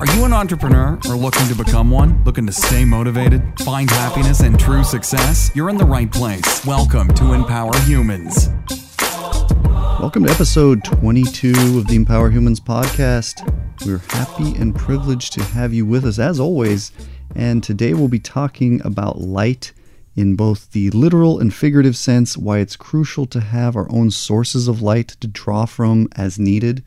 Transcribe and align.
Are 0.00 0.06
you 0.16 0.24
an 0.24 0.32
entrepreneur 0.32 0.98
or 1.08 1.14
looking 1.14 1.46
to 1.46 1.54
become 1.54 1.88
one? 1.88 2.20
Looking 2.24 2.46
to 2.46 2.52
stay 2.52 2.84
motivated, 2.84 3.40
find 3.60 3.88
happiness 3.88 4.40
and 4.40 4.58
true 4.58 4.82
success? 4.82 5.52
You're 5.54 5.70
in 5.70 5.76
the 5.76 5.84
right 5.84 6.10
place. 6.10 6.66
Welcome 6.66 7.14
to 7.14 7.32
Empower 7.32 7.76
Humans. 7.82 8.48
Welcome 10.00 10.24
to 10.24 10.32
episode 10.32 10.82
22 10.82 11.78
of 11.78 11.86
the 11.86 11.94
Empower 11.94 12.28
Humans 12.28 12.58
podcast. 12.58 13.46
We're 13.86 13.98
happy 13.98 14.56
and 14.56 14.74
privileged 14.74 15.32
to 15.34 15.44
have 15.44 15.72
you 15.72 15.86
with 15.86 16.04
us 16.04 16.18
as 16.18 16.40
always. 16.40 16.90
And 17.36 17.62
today 17.62 17.94
we'll 17.94 18.08
be 18.08 18.18
talking 18.18 18.84
about 18.84 19.20
light 19.20 19.72
in 20.16 20.34
both 20.34 20.72
the 20.72 20.90
literal 20.90 21.38
and 21.38 21.54
figurative 21.54 21.96
sense, 21.96 22.36
why 22.36 22.58
it's 22.58 22.74
crucial 22.74 23.26
to 23.26 23.40
have 23.40 23.76
our 23.76 23.90
own 23.92 24.10
sources 24.10 24.66
of 24.66 24.82
light 24.82 25.08
to 25.20 25.28
draw 25.28 25.66
from 25.66 26.08
as 26.16 26.36
needed 26.36 26.82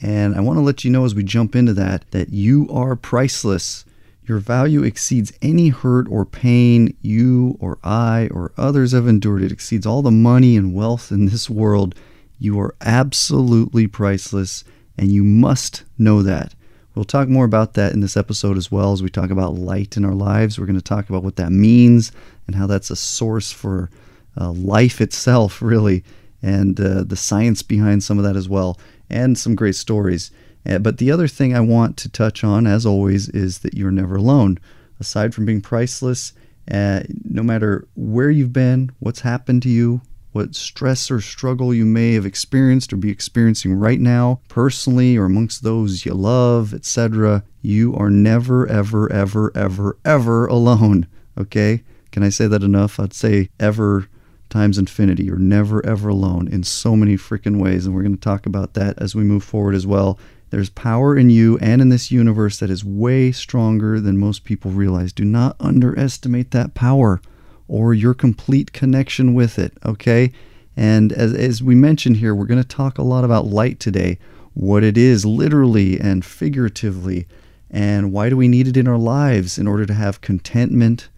and 0.00 0.34
I 0.34 0.40
want 0.40 0.58
to 0.58 0.62
let 0.62 0.84
you 0.84 0.90
know 0.90 1.04
as 1.04 1.14
we 1.14 1.24
jump 1.24 1.56
into 1.56 1.72
that 1.74 2.10
that 2.10 2.30
you 2.30 2.68
are 2.70 2.96
priceless. 2.96 3.84
Your 4.24 4.38
value 4.38 4.82
exceeds 4.82 5.32
any 5.40 5.68
hurt 5.68 6.08
or 6.08 6.24
pain 6.24 6.96
you 7.00 7.56
or 7.60 7.78
I 7.84 8.28
or 8.32 8.52
others 8.56 8.92
have 8.92 9.06
endured. 9.06 9.42
It 9.42 9.52
exceeds 9.52 9.86
all 9.86 10.02
the 10.02 10.10
money 10.10 10.56
and 10.56 10.74
wealth 10.74 11.12
in 11.12 11.26
this 11.26 11.48
world. 11.48 11.94
You 12.38 12.58
are 12.60 12.74
absolutely 12.80 13.86
priceless, 13.86 14.64
and 14.98 15.12
you 15.12 15.22
must 15.22 15.84
know 15.96 16.22
that. 16.22 16.54
We'll 16.94 17.04
talk 17.04 17.28
more 17.28 17.44
about 17.44 17.74
that 17.74 17.92
in 17.92 18.00
this 18.00 18.16
episode 18.16 18.56
as 18.56 18.70
well 18.72 18.92
as 18.92 19.02
we 19.02 19.10
talk 19.10 19.30
about 19.30 19.54
light 19.54 19.96
in 19.96 20.04
our 20.04 20.14
lives. 20.14 20.58
We're 20.58 20.66
going 20.66 20.76
to 20.76 20.82
talk 20.82 21.08
about 21.08 21.22
what 21.22 21.36
that 21.36 21.52
means 21.52 22.10
and 22.46 22.56
how 22.56 22.66
that's 22.66 22.90
a 22.90 22.96
source 22.96 23.52
for 23.52 23.90
uh, 24.38 24.50
life 24.50 25.00
itself, 25.00 25.62
really, 25.62 26.04
and 26.42 26.78
uh, 26.80 27.04
the 27.04 27.16
science 27.16 27.62
behind 27.62 28.02
some 28.02 28.18
of 28.18 28.24
that 28.24 28.36
as 28.36 28.48
well 28.48 28.78
and 29.10 29.38
some 29.38 29.54
great 29.54 29.76
stories. 29.76 30.30
Uh, 30.68 30.78
but 30.78 30.98
the 30.98 31.10
other 31.10 31.28
thing 31.28 31.54
I 31.54 31.60
want 31.60 31.96
to 31.98 32.08
touch 32.08 32.42
on, 32.42 32.66
as 32.66 32.84
always, 32.84 33.28
is 33.28 33.60
that 33.60 33.74
you're 33.74 33.90
never 33.90 34.16
alone. 34.16 34.58
Aside 34.98 35.34
from 35.34 35.46
being 35.46 35.60
priceless, 35.60 36.32
uh, 36.70 37.02
no 37.24 37.42
matter 37.42 37.86
where 37.94 38.30
you've 38.30 38.52
been, 38.52 38.90
what's 38.98 39.20
happened 39.20 39.62
to 39.62 39.68
you, 39.68 40.00
what 40.32 40.54
stress 40.54 41.10
or 41.10 41.20
struggle 41.20 41.72
you 41.72 41.86
may 41.86 42.12
have 42.14 42.26
experienced 42.26 42.92
or 42.92 42.96
be 42.96 43.10
experiencing 43.10 43.72
right 43.74 44.00
now, 44.00 44.40
personally 44.48 45.16
or 45.16 45.24
amongst 45.24 45.62
those 45.62 46.04
you 46.04 46.12
love, 46.12 46.74
etc., 46.74 47.42
you 47.62 47.94
are 47.96 48.10
never, 48.10 48.66
ever, 48.66 49.10
ever, 49.10 49.50
ever, 49.54 49.96
ever 50.04 50.46
alone. 50.46 51.06
Okay? 51.38 51.82
Can 52.12 52.22
I 52.22 52.28
say 52.28 52.46
that 52.48 52.62
enough? 52.62 53.00
I'd 53.00 53.14
say 53.14 53.48
ever 53.58 54.08
times 54.56 54.78
infinity. 54.78 55.24
You're 55.24 55.36
never 55.36 55.84
ever 55.84 56.08
alone 56.08 56.48
in 56.48 56.62
so 56.62 56.96
many 56.96 57.16
freaking 57.16 57.60
ways. 57.60 57.84
And 57.84 57.94
we're 57.94 58.02
going 58.02 58.16
to 58.16 58.20
talk 58.20 58.46
about 58.46 58.72
that 58.72 58.96
as 58.96 59.14
we 59.14 59.22
move 59.22 59.44
forward 59.44 59.74
as 59.74 59.86
well. 59.86 60.18
There's 60.48 60.70
power 60.70 61.14
in 61.14 61.28
you 61.28 61.58
and 61.58 61.82
in 61.82 61.90
this 61.90 62.10
universe 62.10 62.58
that 62.60 62.70
is 62.70 62.82
way 62.82 63.32
stronger 63.32 64.00
than 64.00 64.16
most 64.16 64.44
people 64.44 64.70
realize. 64.70 65.12
Do 65.12 65.26
not 65.26 65.56
underestimate 65.60 66.52
that 66.52 66.72
power 66.72 67.20
or 67.68 67.92
your 67.92 68.14
complete 68.14 68.72
connection 68.72 69.34
with 69.34 69.58
it, 69.58 69.76
okay? 69.84 70.32
And 70.74 71.12
as, 71.12 71.34
as 71.34 71.62
we 71.62 71.74
mentioned 71.74 72.16
here, 72.16 72.34
we're 72.34 72.46
going 72.46 72.62
to 72.62 72.66
talk 72.66 72.96
a 72.96 73.02
lot 73.02 73.24
about 73.24 73.44
light 73.44 73.78
today, 73.78 74.18
what 74.54 74.82
it 74.82 74.96
is 74.96 75.26
literally 75.26 76.00
and 76.00 76.24
figuratively, 76.24 77.26
and 77.70 78.10
why 78.10 78.30
do 78.30 78.38
we 78.38 78.48
need 78.48 78.68
it 78.68 78.76
in 78.78 78.88
our 78.88 78.98
lives 78.98 79.58
in 79.58 79.66
order 79.66 79.84
to 79.84 79.94
have 79.94 80.22
contentment, 80.22 81.10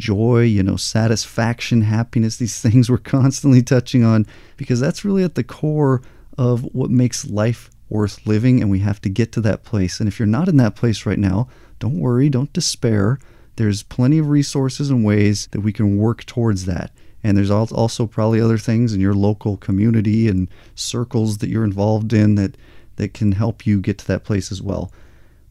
joy, 0.00 0.40
you 0.42 0.62
know, 0.62 0.76
satisfaction, 0.76 1.82
happiness, 1.82 2.36
these 2.36 2.60
things 2.62 2.90
we're 2.90 2.98
constantly 2.98 3.62
touching 3.62 4.02
on 4.02 4.26
because 4.56 4.80
that's 4.80 5.04
really 5.04 5.22
at 5.22 5.36
the 5.36 5.44
core 5.44 6.02
of 6.36 6.62
what 6.74 6.90
makes 6.90 7.26
life 7.26 7.70
worth 7.88 8.26
living. 8.26 8.60
And 8.60 8.70
we 8.70 8.80
have 8.80 9.00
to 9.02 9.08
get 9.08 9.30
to 9.32 9.40
that 9.42 9.62
place. 9.62 10.00
And 10.00 10.08
if 10.08 10.18
you're 10.18 10.26
not 10.26 10.48
in 10.48 10.56
that 10.56 10.76
place 10.76 11.06
right 11.06 11.18
now, 11.18 11.48
don't 11.78 12.00
worry, 12.00 12.28
don't 12.28 12.52
despair. 12.52 13.18
There's 13.56 13.82
plenty 13.82 14.18
of 14.18 14.28
resources 14.28 14.90
and 14.90 15.04
ways 15.04 15.48
that 15.52 15.60
we 15.60 15.72
can 15.72 15.98
work 15.98 16.24
towards 16.24 16.64
that. 16.64 16.92
And 17.22 17.36
there's 17.36 17.50
also 17.50 18.06
probably 18.06 18.40
other 18.40 18.58
things 18.58 18.94
in 18.94 19.00
your 19.00 19.12
local 19.14 19.58
community 19.58 20.28
and 20.28 20.48
circles 20.74 21.38
that 21.38 21.50
you're 21.50 21.64
involved 21.64 22.12
in 22.12 22.36
that, 22.36 22.56
that 22.96 23.12
can 23.12 23.32
help 23.32 23.66
you 23.66 23.80
get 23.80 23.98
to 23.98 24.06
that 24.06 24.24
place 24.24 24.50
as 24.50 24.62
well. 24.62 24.90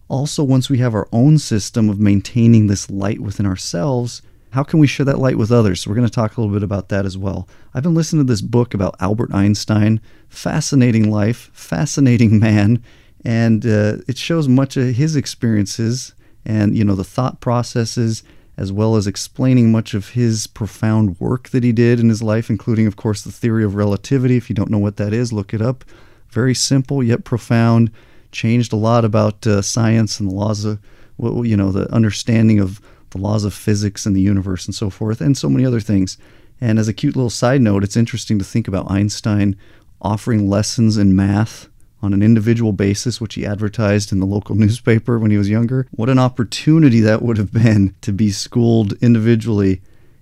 Also, 0.08 0.44
once 0.44 0.70
we 0.70 0.80
have 0.80 0.96
our 0.96 1.08
own 1.12 1.38
system 1.38 1.88
of 1.88 2.00
maintaining 2.00 2.66
this 2.66 2.90
light 2.90 3.20
within 3.20 3.46
ourselves, 3.46 4.24
how 4.52 4.64
can 4.64 4.80
we 4.80 4.88
share 4.88 5.06
that 5.06 5.20
light 5.20 5.38
with 5.38 5.52
others? 5.52 5.82
So 5.82 5.90
we're 5.90 5.96
going 5.96 6.08
to 6.08 6.14
talk 6.14 6.36
a 6.36 6.42
little 6.42 6.54
bit 6.54 6.64
about 6.64 6.90
that 6.90 7.06
as 7.06 7.18
well. 7.18 7.48
I've 7.74 7.84
been 7.84 7.94
listening 7.94 8.26
to 8.26 8.32
this 8.32 8.42
book 8.42 8.74
about 8.74 8.96
Albert 9.00 9.34
Einstein. 9.34 10.02
Fascinating 10.30 11.12
life, 11.12 11.50
fascinating 11.54 12.40
man, 12.42 12.84
and 13.24 13.66
uh, 13.66 13.98
it 14.08 14.18
shows 14.18 14.48
much 14.48 14.78
of 14.78 14.96
his 14.96 15.16
experiences 15.16 16.14
and 16.46 16.76
you 16.76 16.84
know 16.84 16.96
the 16.96 17.04
thought 17.04 17.42
processes 17.42 18.24
as 18.60 18.74
well 18.74 18.98
as 18.98 19.08
explaining 19.08 19.72
much 19.72 19.94
of 19.94 20.10
his 20.10 20.46
profound 20.46 21.18
work 21.18 21.48
that 21.50 21.64
he 21.64 21.72
did 21.72 21.98
in 21.98 22.10
his 22.10 22.22
life, 22.22 22.50
including, 22.50 22.86
of 22.88 22.98
course, 22.98 23.22
the 23.22 23.32
theory 23.32 23.64
of 23.64 23.74
relativity. 23.74 24.36
If 24.36 24.50
you 24.50 24.54
don't 24.54 24.70
know 24.70 24.78
what 24.78 24.98
that 24.98 25.14
is, 25.14 25.32
look 25.32 25.54
it 25.54 25.62
up. 25.62 25.86
Very 26.30 26.54
simple 26.54 27.02
yet 27.02 27.24
profound. 27.24 27.90
Changed 28.34 28.74
a 28.74 28.76
lot 28.76 29.06
about 29.06 29.48
uh, 29.48 29.62
science 29.62 30.20
and 30.20 30.30
the 30.30 30.36
laws 30.36 30.66
of, 30.66 30.78
you 31.18 31.56
know, 31.56 31.72
the 31.72 31.90
understanding 31.94 32.60
of 32.60 32.82
the 33.12 33.18
laws 33.18 33.46
of 33.46 33.54
physics 33.54 34.06
and 34.06 34.16
the 34.16 34.22
universe 34.22 34.66
and 34.66 34.76
so 34.76 34.90
forth, 34.90 35.22
and 35.22 35.38
so 35.38 35.50
many 35.50 35.66
other 35.66 35.80
things. 35.80 36.18
And 36.62 36.78
as 36.78 36.88
a 36.88 36.94
cute 36.94 37.16
little 37.16 37.30
side 37.30 37.62
note, 37.62 37.84
it's 37.84 37.98
interesting 37.98 38.38
to 38.40 38.46
think 38.46 38.68
about 38.68 38.92
Einstein 38.92 39.56
offering 40.02 40.50
lessons 40.50 40.98
in 40.98 41.16
math 41.16 41.68
on 42.02 42.14
an 42.14 42.24
individual 42.24 42.72
basis, 42.72 43.20
which 43.20 43.36
he 43.36 43.46
advertised 43.46 44.12
in 44.12 44.20
the 44.20 44.26
local 44.26 44.56
newspaper 44.64 45.20
when 45.20 45.32
he 45.32 45.38
was 45.38 45.50
younger. 45.50 45.88
What 45.92 46.10
an 46.10 46.20
opportunity 46.20 47.02
that 47.02 47.22
would 47.22 47.38
have 47.38 47.52
been 47.52 47.96
to 48.02 48.12
be 48.12 48.32
schooled 48.32 48.94
individually 49.02 49.82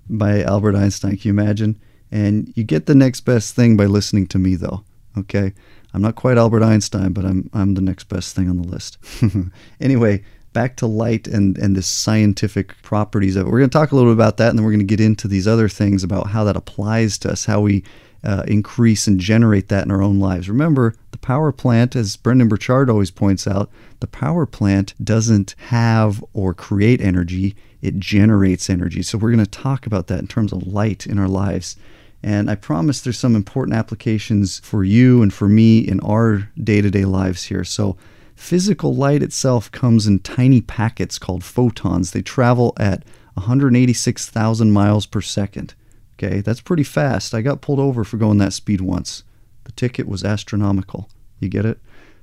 by 0.10 0.42
Albert 0.44 0.76
Einstein. 0.76 1.18
Can 1.18 1.22
you 1.24 1.32
imagine? 1.32 1.80
And 2.12 2.54
you 2.56 2.64
get 2.64 2.86
the 2.86 2.96
next 2.96 3.22
best 3.22 3.56
thing 3.56 3.76
by 3.76 3.86
listening 3.86 4.28
to 4.28 4.40
me, 4.40 4.56
though. 4.56 4.84
Okay? 5.18 5.54
I'm 5.94 6.02
not 6.02 6.16
quite 6.16 6.38
Albert 6.38 6.64
Einstein, 6.64 7.12
but 7.12 7.26
I'm, 7.26 7.50
I'm 7.54 7.74
the 7.74 7.82
next 7.82 8.06
best 8.06 8.36
thing 8.36 8.50
on 8.50 8.62
the 8.62 8.68
list. 8.68 8.98
anyway, 9.82 10.24
back 10.58 10.76
to 10.76 10.88
light 10.88 11.28
and 11.28 11.56
and 11.60 11.76
the 11.76 11.84
scientific 11.84 12.82
properties 12.82 13.36
of 13.36 13.46
it. 13.46 13.52
We're 13.52 13.60
going 13.60 13.70
to 13.70 13.78
talk 13.78 13.92
a 13.92 13.96
little 13.96 14.10
bit 14.10 14.18
about 14.18 14.38
that, 14.38 14.50
and 14.50 14.58
then 14.58 14.66
we're 14.66 14.72
going 14.72 14.88
to 14.88 14.96
get 14.96 15.00
into 15.00 15.28
these 15.28 15.48
other 15.48 15.70
things 15.70 16.04
about 16.04 16.32
how 16.32 16.44
that 16.46 16.58
applies 16.58 17.20
to 17.20 17.30
us, 17.30 17.46
how 17.46 17.62
we 17.62 17.84
uh, 18.24 18.42
increase 18.48 19.06
and 19.06 19.20
generate 19.20 19.68
that 19.68 19.86
in 19.86 19.92
our 19.92 20.02
own 20.02 20.20
lives. 20.20 20.50
Remember, 20.50 20.96
the 21.12 21.20
power 21.20 21.52
plant, 21.52 21.96
as 21.96 22.18
Brendon 22.18 22.48
Burchard 22.48 22.90
always 22.90 23.12
points 23.12 23.46
out, 23.46 23.70
the 24.00 24.08
power 24.08 24.48
plant 24.48 24.96
doesn't 25.04 25.54
have 25.68 26.26
or 26.34 26.56
create 26.56 27.02
energy; 27.02 27.56
it 27.84 28.00
generates 28.00 28.68
energy. 28.68 29.04
So 29.04 29.20
we're 29.20 29.34
going 29.34 29.46
to 29.46 29.52
talk 29.52 29.86
about 29.86 30.08
that 30.08 30.22
in 30.22 30.28
terms 30.28 30.52
of 30.52 30.66
light 30.66 31.06
in 31.06 31.20
our 31.20 31.30
lives. 31.30 31.76
And 32.24 32.50
I 32.50 32.56
promise 32.56 33.02
there's 33.02 33.20
some 33.20 33.36
important 33.36 33.78
applications 33.78 34.58
for 34.62 34.84
you 34.84 35.22
and 35.22 35.32
for 35.32 35.48
me 35.48 35.78
in 35.78 36.00
our 36.00 36.50
day 36.64 36.82
to 36.82 36.90
day 36.90 37.06
lives 37.06 37.44
here. 37.44 37.64
So 37.64 37.96
Physical 38.38 38.96
light 38.96 39.24
itself 39.24 39.70
comes 39.72 40.08
in 40.08 40.20
tiny 40.20 40.62
packets 40.62 41.20
called 41.20 41.44
photons. 41.44 42.12
They 42.12 42.22
travel 42.22 42.74
at 42.78 43.04
186,000 43.34 44.72
miles 44.72 45.06
per 45.06 45.22
second. 45.22 45.74
Okay, 46.14 46.40
that's 46.42 46.62
pretty 46.62 46.84
fast. 46.84 47.34
I 47.34 47.42
got 47.42 47.62
pulled 47.62 47.80
over 47.80 48.04
for 48.04 48.16
going 48.16 48.38
that 48.38 48.54
speed 48.54 48.80
once. 48.80 49.24
The 49.66 49.72
ticket 49.74 50.08
was 50.08 50.24
astronomical. 50.24 51.10
You 51.40 51.50
get 51.50 51.66
it? 51.66 51.80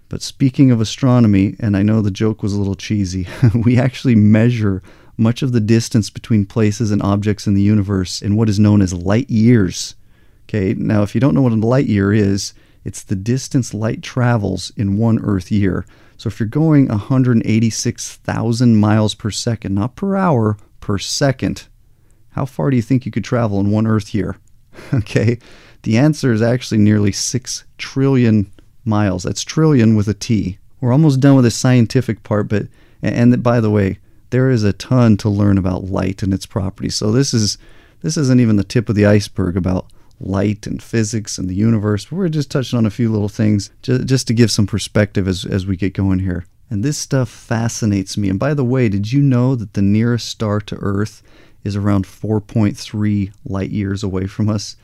But 0.08 0.22
speaking 0.22 0.70
of 0.70 0.80
astronomy, 0.80 1.56
and 1.58 1.76
I 1.76 1.82
know 1.82 2.00
the 2.00 2.10
joke 2.10 2.42
was 2.42 2.54
a 2.54 2.58
little 2.58 2.76
cheesy, 2.76 3.26
we 3.54 3.76
actually 3.76 4.14
measure 4.14 4.82
much 5.16 5.42
of 5.42 5.52
the 5.52 5.60
distance 5.60 6.10
between 6.10 6.46
places 6.46 6.90
and 6.90 7.02
objects 7.02 7.46
in 7.46 7.54
the 7.54 7.62
universe 7.62 8.22
in 8.22 8.36
what 8.36 8.48
is 8.48 8.58
known 8.58 8.80
as 8.80 8.94
light 8.94 9.28
years. 9.28 9.94
Okay, 10.48 10.74
now 10.74 11.02
if 11.02 11.14
you 11.14 11.20
don't 11.20 11.34
know 11.34 11.42
what 11.42 11.52
a 11.52 11.56
light 11.56 11.86
year 11.86 12.12
is, 12.12 12.54
it's 12.84 13.02
the 13.02 13.16
distance 13.16 13.74
light 13.74 14.02
travels 14.02 14.72
in 14.76 14.96
one 14.96 15.18
Earth 15.18 15.50
year. 15.50 15.84
So 16.24 16.28
if 16.28 16.40
you're 16.40 16.48
going 16.48 16.88
186,000 16.88 18.76
miles 18.76 19.14
per 19.14 19.30
second, 19.30 19.74
not 19.74 19.94
per 19.94 20.16
hour, 20.16 20.56
per 20.80 20.96
second, 20.96 21.68
how 22.30 22.46
far 22.46 22.70
do 22.70 22.76
you 22.76 22.82
think 22.82 23.04
you 23.04 23.12
could 23.12 23.24
travel 23.24 23.60
in 23.60 23.70
one 23.70 23.86
Earth 23.86 24.14
year? 24.14 24.38
okay, 24.94 25.38
the 25.82 25.98
answer 25.98 26.32
is 26.32 26.40
actually 26.40 26.78
nearly 26.78 27.12
6 27.12 27.64
trillion 27.76 28.50
miles. 28.86 29.24
That's 29.24 29.44
trillion 29.44 29.96
with 29.96 30.08
a 30.08 30.14
T. 30.14 30.56
We're 30.80 30.92
almost 30.92 31.20
done 31.20 31.36
with 31.36 31.44
the 31.44 31.50
scientific 31.50 32.22
part, 32.22 32.48
but, 32.48 32.68
and 33.02 33.42
by 33.42 33.60
the 33.60 33.70
way, 33.70 33.98
there 34.30 34.48
is 34.48 34.64
a 34.64 34.72
ton 34.72 35.18
to 35.18 35.28
learn 35.28 35.58
about 35.58 35.90
light 35.90 36.22
and 36.22 36.32
its 36.32 36.46
properties. 36.46 36.94
So 36.94 37.12
this 37.12 37.34
is 37.34 37.58
this 38.00 38.16
isn't 38.16 38.40
even 38.40 38.56
the 38.56 38.64
tip 38.64 38.88
of 38.88 38.94
the 38.94 39.04
iceberg 39.04 39.58
about 39.58 39.92
light 40.24 40.66
and 40.66 40.82
physics 40.82 41.38
and 41.38 41.48
the 41.48 41.54
universe. 41.54 42.10
We're 42.10 42.28
just 42.28 42.50
touching 42.50 42.76
on 42.76 42.86
a 42.86 42.90
few 42.90 43.10
little 43.10 43.28
things 43.28 43.70
just, 43.82 44.06
just 44.06 44.26
to 44.28 44.34
give 44.34 44.50
some 44.50 44.66
perspective 44.66 45.28
as, 45.28 45.44
as 45.44 45.66
we 45.66 45.76
get 45.76 45.94
going 45.94 46.20
here. 46.20 46.46
And 46.70 46.82
this 46.82 46.98
stuff 46.98 47.28
fascinates 47.28 48.16
me. 48.16 48.28
And 48.30 48.38
by 48.38 48.54
the 48.54 48.64
way, 48.64 48.88
did 48.88 49.12
you 49.12 49.22
know 49.22 49.54
that 49.54 49.74
the 49.74 49.82
nearest 49.82 50.28
star 50.28 50.60
to 50.62 50.76
Earth 50.76 51.22
is 51.62 51.76
around 51.76 52.06
4.3 52.06 53.32
light 53.44 53.70
years 53.70 54.02
away 54.02 54.26
from 54.26 54.48
us? 54.48 54.76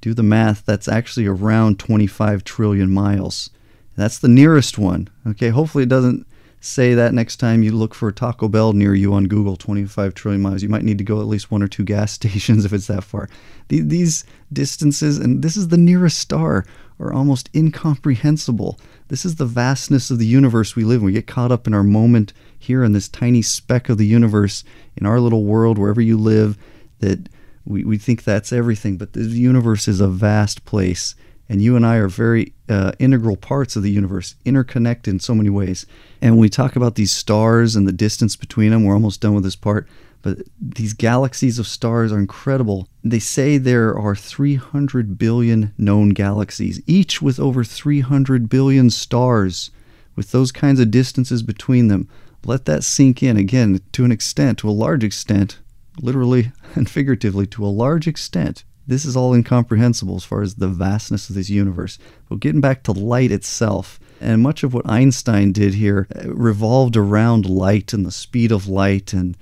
Do 0.00 0.14
the 0.14 0.22
math, 0.22 0.64
that's 0.64 0.88
actually 0.88 1.26
around 1.26 1.78
25 1.78 2.44
trillion 2.44 2.90
miles. 2.90 3.50
That's 3.96 4.18
the 4.18 4.28
nearest 4.28 4.78
one. 4.78 5.08
Okay, 5.26 5.48
hopefully 5.48 5.84
it 5.84 5.88
doesn't 5.88 6.26
say 6.60 6.94
that 6.94 7.14
next 7.14 7.36
time 7.36 7.62
you 7.62 7.72
look 7.72 7.94
for 7.94 8.08
a 8.08 8.12
Taco 8.12 8.48
Bell 8.48 8.72
near 8.72 8.94
you 8.94 9.12
on 9.14 9.24
Google, 9.24 9.56
25 9.56 10.14
trillion 10.14 10.42
miles. 10.42 10.62
You 10.62 10.68
might 10.68 10.84
need 10.84 10.98
to 10.98 11.04
go 11.04 11.20
at 11.20 11.26
least 11.26 11.50
one 11.50 11.62
or 11.62 11.68
two 11.68 11.84
gas 11.84 12.12
stations 12.12 12.64
if 12.64 12.72
it's 12.72 12.86
that 12.88 13.04
far. 13.04 13.28
These 13.68 14.24
distances, 14.52 15.18
and 15.18 15.42
this 15.42 15.56
is 15.56 15.68
the 15.68 15.76
nearest 15.76 16.18
star, 16.18 16.64
are 16.98 17.12
almost 17.12 17.50
incomprehensible. 17.54 18.78
This 19.08 19.24
is 19.24 19.36
the 19.36 19.44
vastness 19.44 20.10
of 20.10 20.18
the 20.18 20.26
universe 20.26 20.74
we 20.74 20.84
live 20.84 21.00
in. 21.00 21.06
We 21.06 21.12
get 21.12 21.26
caught 21.26 21.52
up 21.52 21.66
in 21.66 21.74
our 21.74 21.82
moment 21.82 22.32
here 22.58 22.82
in 22.82 22.92
this 22.92 23.08
tiny 23.08 23.42
speck 23.42 23.88
of 23.88 23.98
the 23.98 24.06
universe, 24.06 24.64
in 24.96 25.06
our 25.06 25.20
little 25.20 25.44
world, 25.44 25.78
wherever 25.78 26.00
you 26.00 26.16
live, 26.16 26.56
that 27.00 27.28
we, 27.64 27.84
we 27.84 27.98
think 27.98 28.24
that's 28.24 28.52
everything. 28.52 28.96
But 28.96 29.12
the 29.12 29.24
universe 29.24 29.88
is 29.88 30.00
a 30.00 30.08
vast 30.08 30.64
place 30.64 31.14
and 31.48 31.62
you 31.62 31.76
and 31.76 31.86
I 31.86 31.96
are 31.96 32.08
very 32.08 32.52
uh, 32.68 32.92
integral 32.98 33.36
parts 33.36 33.76
of 33.76 33.82
the 33.82 33.90
universe, 33.90 34.34
interconnected 34.44 35.14
in 35.14 35.20
so 35.20 35.34
many 35.34 35.50
ways. 35.50 35.86
And 36.20 36.32
when 36.32 36.40
we 36.40 36.48
talk 36.48 36.74
about 36.74 36.96
these 36.96 37.12
stars 37.12 37.76
and 37.76 37.86
the 37.86 37.92
distance 37.92 38.34
between 38.34 38.70
them, 38.72 38.84
we're 38.84 38.94
almost 38.94 39.20
done 39.20 39.34
with 39.34 39.44
this 39.44 39.56
part. 39.56 39.88
But 40.22 40.38
these 40.60 40.92
galaxies 40.92 41.60
of 41.60 41.68
stars 41.68 42.10
are 42.12 42.18
incredible. 42.18 42.88
They 43.04 43.20
say 43.20 43.58
there 43.58 43.96
are 43.96 44.16
300 44.16 45.18
billion 45.18 45.72
known 45.78 46.08
galaxies, 46.10 46.80
each 46.86 47.22
with 47.22 47.38
over 47.38 47.62
300 47.62 48.48
billion 48.48 48.90
stars, 48.90 49.70
with 50.16 50.32
those 50.32 50.50
kinds 50.50 50.80
of 50.80 50.90
distances 50.90 51.44
between 51.44 51.86
them. 51.86 52.08
Let 52.44 52.64
that 52.64 52.82
sink 52.82 53.22
in 53.22 53.36
again 53.36 53.80
to 53.92 54.04
an 54.04 54.10
extent, 54.10 54.58
to 54.58 54.68
a 54.68 54.72
large 54.72 55.04
extent, 55.04 55.60
literally 56.00 56.50
and 56.74 56.90
figuratively, 56.90 57.46
to 57.48 57.64
a 57.64 57.68
large 57.68 58.08
extent 58.08 58.64
this 58.86 59.04
is 59.04 59.16
all 59.16 59.34
incomprehensible 59.34 60.16
as 60.16 60.24
far 60.24 60.42
as 60.42 60.54
the 60.54 60.68
vastness 60.68 61.28
of 61.28 61.34
this 61.34 61.50
universe. 61.50 61.98
But 62.28 62.40
getting 62.40 62.60
back 62.60 62.82
to 62.84 62.92
light 62.92 63.32
itself, 63.32 63.98
and 64.20 64.42
much 64.42 64.62
of 64.62 64.72
what 64.72 64.88
Einstein 64.88 65.52
did 65.52 65.74
here 65.74 66.06
uh, 66.14 66.32
revolved 66.32 66.96
around 66.96 67.48
light 67.48 67.92
and 67.92 68.06
the 68.06 68.12
speed 68.12 68.52
of 68.52 68.68
light 68.68 69.12
and 69.12 69.36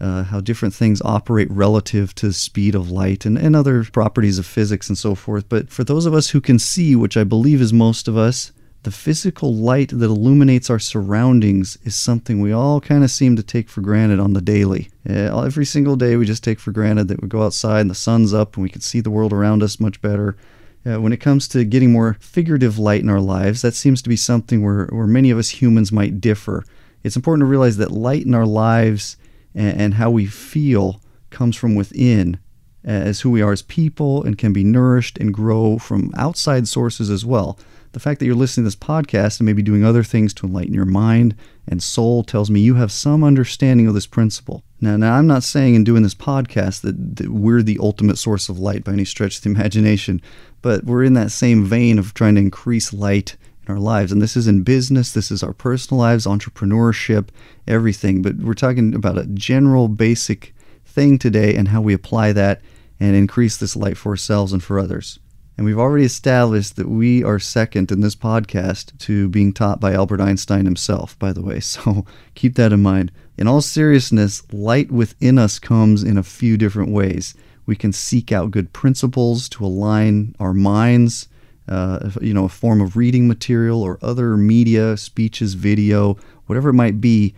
uh, 0.00 0.24
how 0.24 0.40
different 0.40 0.74
things 0.74 1.02
operate 1.02 1.50
relative 1.50 2.14
to 2.14 2.28
the 2.28 2.32
speed 2.32 2.74
of 2.74 2.90
light 2.90 3.26
and, 3.26 3.36
and 3.36 3.54
other 3.54 3.84
properties 3.84 4.38
of 4.38 4.46
physics 4.46 4.88
and 4.88 4.96
so 4.96 5.14
forth. 5.14 5.48
But 5.48 5.70
for 5.70 5.84
those 5.84 6.06
of 6.06 6.14
us 6.14 6.30
who 6.30 6.40
can 6.40 6.58
see, 6.58 6.96
which 6.96 7.16
I 7.16 7.24
believe 7.24 7.60
is 7.60 7.72
most 7.72 8.08
of 8.08 8.16
us, 8.16 8.52
the 8.82 8.90
physical 8.90 9.54
light 9.54 9.90
that 9.90 10.06
illuminates 10.06 10.70
our 10.70 10.78
surroundings 10.78 11.76
is 11.84 11.94
something 11.94 12.40
we 12.40 12.52
all 12.52 12.80
kind 12.80 13.04
of 13.04 13.10
seem 13.10 13.36
to 13.36 13.42
take 13.42 13.68
for 13.68 13.82
granted 13.82 14.18
on 14.18 14.32
the 14.32 14.40
daily. 14.40 14.88
Every 15.06 15.66
single 15.66 15.96
day, 15.96 16.16
we 16.16 16.24
just 16.24 16.42
take 16.42 16.58
for 16.58 16.72
granted 16.72 17.08
that 17.08 17.20
we 17.20 17.28
go 17.28 17.42
outside 17.42 17.80
and 17.80 17.90
the 17.90 17.94
sun's 17.94 18.32
up 18.32 18.56
and 18.56 18.62
we 18.62 18.70
can 18.70 18.80
see 18.80 19.00
the 19.00 19.10
world 19.10 19.32
around 19.32 19.62
us 19.62 19.80
much 19.80 20.00
better. 20.00 20.36
When 20.84 21.12
it 21.12 21.18
comes 21.18 21.46
to 21.48 21.64
getting 21.64 21.92
more 21.92 22.16
figurative 22.20 22.78
light 22.78 23.02
in 23.02 23.10
our 23.10 23.20
lives, 23.20 23.60
that 23.60 23.74
seems 23.74 24.00
to 24.00 24.08
be 24.08 24.16
something 24.16 24.62
where, 24.64 24.86
where 24.86 25.06
many 25.06 25.30
of 25.30 25.36
us 25.36 25.50
humans 25.50 25.92
might 25.92 26.20
differ. 26.20 26.64
It's 27.04 27.16
important 27.16 27.42
to 27.42 27.50
realize 27.50 27.76
that 27.76 27.90
light 27.90 28.24
in 28.24 28.34
our 28.34 28.46
lives 28.46 29.18
and, 29.54 29.78
and 29.78 29.94
how 29.94 30.10
we 30.10 30.24
feel 30.24 31.02
comes 31.28 31.54
from 31.54 31.74
within 31.74 32.38
as 32.82 33.20
who 33.20 33.30
we 33.30 33.42
are 33.42 33.52
as 33.52 33.60
people 33.60 34.24
and 34.24 34.38
can 34.38 34.54
be 34.54 34.64
nourished 34.64 35.18
and 35.18 35.34
grow 35.34 35.76
from 35.76 36.10
outside 36.16 36.66
sources 36.66 37.10
as 37.10 37.26
well. 37.26 37.58
The 37.92 38.00
fact 38.00 38.20
that 38.20 38.26
you're 38.26 38.36
listening 38.36 38.62
to 38.64 38.68
this 38.68 38.76
podcast 38.76 39.40
and 39.40 39.46
maybe 39.46 39.62
doing 39.62 39.84
other 39.84 40.04
things 40.04 40.32
to 40.34 40.46
enlighten 40.46 40.72
your 40.74 40.84
mind 40.84 41.34
and 41.66 41.82
soul 41.82 42.22
tells 42.22 42.48
me 42.48 42.60
you 42.60 42.76
have 42.76 42.92
some 42.92 43.24
understanding 43.24 43.88
of 43.88 43.94
this 43.94 44.06
principle. 44.06 44.62
Now, 44.80 44.96
now 44.96 45.14
I'm 45.14 45.26
not 45.26 45.42
saying 45.42 45.74
in 45.74 45.82
doing 45.82 46.04
this 46.04 46.14
podcast 46.14 46.82
that, 46.82 47.16
that 47.16 47.30
we're 47.30 47.62
the 47.62 47.78
ultimate 47.80 48.16
source 48.16 48.48
of 48.48 48.60
light 48.60 48.84
by 48.84 48.92
any 48.92 49.04
stretch 49.04 49.38
of 49.38 49.42
the 49.42 49.50
imagination, 49.50 50.22
but 50.62 50.84
we're 50.84 51.02
in 51.02 51.14
that 51.14 51.32
same 51.32 51.64
vein 51.64 51.98
of 51.98 52.14
trying 52.14 52.36
to 52.36 52.40
increase 52.40 52.92
light 52.92 53.36
in 53.66 53.72
our 53.72 53.80
lives. 53.80 54.12
And 54.12 54.22
this 54.22 54.36
is 54.36 54.46
in 54.46 54.62
business, 54.62 55.12
this 55.12 55.32
is 55.32 55.42
our 55.42 55.52
personal 55.52 55.98
lives, 56.00 56.26
entrepreneurship, 56.26 57.30
everything. 57.66 58.22
But 58.22 58.36
we're 58.36 58.54
talking 58.54 58.94
about 58.94 59.18
a 59.18 59.26
general 59.26 59.88
basic 59.88 60.54
thing 60.84 61.18
today 61.18 61.56
and 61.56 61.68
how 61.68 61.80
we 61.80 61.92
apply 61.92 62.32
that 62.34 62.62
and 63.00 63.16
increase 63.16 63.56
this 63.56 63.74
light 63.74 63.96
for 63.96 64.10
ourselves 64.10 64.52
and 64.52 64.62
for 64.62 64.78
others. 64.78 65.18
And 65.60 65.66
we've 65.66 65.78
already 65.78 66.06
established 66.06 66.76
that 66.76 66.88
we 66.88 67.22
are 67.22 67.38
second 67.38 67.92
in 67.92 68.00
this 68.00 68.16
podcast 68.16 68.96
to 69.00 69.28
being 69.28 69.52
taught 69.52 69.78
by 69.78 69.92
Albert 69.92 70.18
Einstein 70.22 70.64
himself, 70.64 71.18
by 71.18 71.34
the 71.34 71.42
way. 71.42 71.60
So 71.70 72.06
keep 72.34 72.54
that 72.54 72.72
in 72.72 72.80
mind. 72.80 73.12
In 73.36 73.46
all 73.46 73.60
seriousness, 73.60 74.42
light 74.54 74.90
within 74.90 75.36
us 75.36 75.58
comes 75.58 76.02
in 76.02 76.16
a 76.16 76.22
few 76.22 76.56
different 76.56 76.92
ways. 76.92 77.34
We 77.66 77.76
can 77.76 77.92
seek 77.92 78.32
out 78.32 78.52
good 78.52 78.72
principles 78.72 79.50
to 79.50 79.66
align 79.66 80.34
our 80.40 80.54
minds, 80.54 81.28
uh, 81.68 82.08
you 82.22 82.32
know, 82.32 82.46
a 82.46 82.48
form 82.48 82.80
of 82.80 82.96
reading 82.96 83.28
material 83.28 83.82
or 83.82 83.98
other 84.00 84.38
media, 84.38 84.96
speeches, 84.96 85.52
video, 85.52 86.16
whatever 86.46 86.70
it 86.70 86.72
might 86.74 87.02
be. 87.02 87.34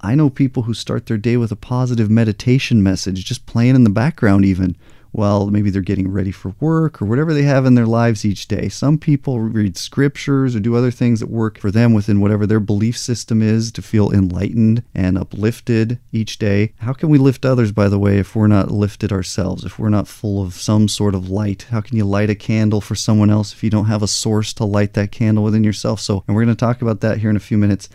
I 0.00 0.14
know 0.14 0.30
people 0.30 0.62
who 0.62 0.72
start 0.72 1.04
their 1.04 1.18
day 1.18 1.36
with 1.36 1.52
a 1.52 1.56
positive 1.56 2.08
meditation 2.08 2.82
message 2.82 3.26
just 3.26 3.44
playing 3.44 3.74
in 3.74 3.84
the 3.84 3.90
background, 3.90 4.46
even 4.46 4.74
while 5.12 5.46
maybe 5.50 5.70
they're 5.70 5.82
getting 5.82 6.10
ready 6.10 6.30
for 6.30 6.54
work 6.60 7.00
or 7.00 7.06
whatever 7.06 7.32
they 7.32 7.42
have 7.42 7.66
in 7.66 7.74
their 7.74 7.86
lives 7.86 8.24
each 8.24 8.48
day. 8.48 8.68
Some 8.68 8.98
people 8.98 9.40
read 9.40 9.76
scriptures 9.76 10.54
or 10.54 10.60
do 10.60 10.76
other 10.76 10.90
things 10.90 11.20
that 11.20 11.30
work 11.30 11.58
for 11.58 11.70
them 11.70 11.92
within 11.92 12.20
whatever 12.20 12.46
their 12.46 12.60
belief 12.60 12.96
system 12.96 13.42
is 13.42 13.72
to 13.72 13.82
feel 13.82 14.10
enlightened 14.10 14.82
and 14.94 15.18
uplifted 15.18 15.98
each 16.12 16.38
day. 16.38 16.72
How 16.78 16.92
can 16.92 17.08
we 17.08 17.18
lift 17.18 17.44
others, 17.44 17.72
by 17.72 17.88
the 17.88 17.98
way, 17.98 18.18
if 18.18 18.36
we're 18.36 18.46
not 18.46 18.70
lifted 18.70 19.12
ourselves, 19.12 19.64
if 19.64 19.78
we're 19.78 19.88
not 19.88 20.08
full 20.08 20.42
of 20.42 20.54
some 20.54 20.88
sort 20.88 21.14
of 21.14 21.30
light? 21.30 21.66
How 21.70 21.80
can 21.80 21.96
you 21.96 22.04
light 22.04 22.30
a 22.30 22.34
candle 22.34 22.80
for 22.80 22.94
someone 22.94 23.30
else 23.30 23.52
if 23.52 23.62
you 23.62 23.70
don't 23.70 23.86
have 23.86 24.02
a 24.02 24.08
source 24.08 24.52
to 24.54 24.64
light 24.64 24.94
that 24.94 25.12
candle 25.12 25.44
within 25.44 25.64
yourself? 25.64 26.00
So, 26.00 26.24
and 26.26 26.36
we're 26.36 26.44
going 26.44 26.56
to 26.56 26.60
talk 26.60 26.82
about 26.82 27.00
that 27.00 27.18
here 27.18 27.30
in 27.30 27.36
a 27.36 27.40
few 27.40 27.58
minutes. 27.58 27.88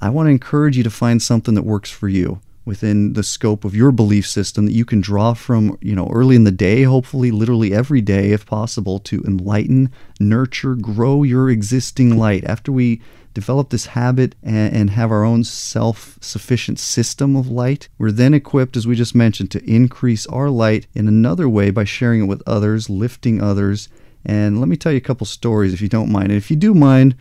I 0.00 0.08
want 0.08 0.26
to 0.26 0.30
encourage 0.30 0.76
you 0.76 0.82
to 0.82 0.90
find 0.90 1.22
something 1.22 1.54
that 1.54 1.62
works 1.62 1.90
for 1.90 2.08
you 2.08 2.40
within 2.64 3.14
the 3.14 3.22
scope 3.22 3.64
of 3.64 3.74
your 3.74 3.90
belief 3.90 4.26
system 4.26 4.66
that 4.66 4.72
you 4.72 4.84
can 4.84 5.00
draw 5.00 5.34
from, 5.34 5.76
you 5.80 5.94
know, 5.94 6.08
early 6.12 6.36
in 6.36 6.44
the 6.44 6.50
day, 6.50 6.82
hopefully 6.82 7.30
literally 7.30 7.72
every 7.72 8.00
day 8.00 8.32
if 8.32 8.44
possible 8.46 8.98
to 8.98 9.22
enlighten, 9.22 9.90
nurture, 10.18 10.74
grow 10.74 11.22
your 11.22 11.48
existing 11.50 12.16
light. 12.16 12.44
After 12.44 12.70
we 12.70 13.00
develop 13.32 13.70
this 13.70 13.86
habit 13.86 14.34
and, 14.42 14.74
and 14.74 14.90
have 14.90 15.10
our 15.10 15.24
own 15.24 15.44
self-sufficient 15.44 16.78
system 16.78 17.36
of 17.36 17.48
light, 17.48 17.88
we're 17.98 18.12
then 18.12 18.34
equipped 18.34 18.76
as 18.76 18.86
we 18.86 18.94
just 18.94 19.14
mentioned 19.14 19.50
to 19.52 19.64
increase 19.64 20.26
our 20.26 20.50
light 20.50 20.86
in 20.94 21.08
another 21.08 21.48
way 21.48 21.70
by 21.70 21.84
sharing 21.84 22.22
it 22.22 22.26
with 22.26 22.42
others, 22.46 22.90
lifting 22.90 23.40
others. 23.40 23.88
And 24.24 24.60
let 24.60 24.68
me 24.68 24.76
tell 24.76 24.92
you 24.92 24.98
a 24.98 25.02
couple 25.02 25.26
stories 25.26 25.72
if 25.72 25.80
you 25.80 25.88
don't 25.88 26.12
mind. 26.12 26.26
And 26.26 26.36
if 26.36 26.50
you 26.50 26.56
do 26.56 26.74
mind, 26.74 27.16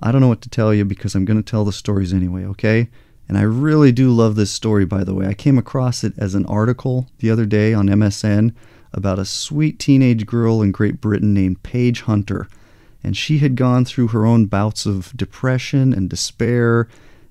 I 0.00 0.10
don't 0.10 0.20
know 0.20 0.28
what 0.28 0.42
to 0.42 0.50
tell 0.50 0.74
you 0.74 0.84
because 0.84 1.14
I'm 1.14 1.24
going 1.24 1.40
to 1.40 1.48
tell 1.48 1.64
the 1.64 1.72
stories 1.72 2.12
anyway, 2.12 2.44
okay? 2.46 2.88
And 3.32 3.38
I 3.38 3.44
really 3.44 3.92
do 3.92 4.10
love 4.10 4.34
this 4.34 4.50
story, 4.50 4.84
by 4.84 5.04
the 5.04 5.14
way. 5.14 5.26
I 5.26 5.32
came 5.32 5.56
across 5.56 6.04
it 6.04 6.12
as 6.18 6.34
an 6.34 6.44
article 6.44 7.08
the 7.20 7.30
other 7.30 7.46
day 7.46 7.72
on 7.72 7.86
MSN 7.88 8.52
about 8.92 9.18
a 9.18 9.24
sweet 9.24 9.78
teenage 9.78 10.26
girl 10.26 10.60
in 10.60 10.70
Great 10.70 11.00
Britain 11.00 11.32
named 11.32 11.62
Paige 11.62 12.02
Hunter. 12.02 12.46
And 13.02 13.16
she 13.16 13.38
had 13.38 13.56
gone 13.56 13.86
through 13.86 14.08
her 14.08 14.26
own 14.26 14.44
bouts 14.44 14.84
of 14.84 15.16
depression 15.16 15.94
and 15.94 16.10
despair 16.10 16.88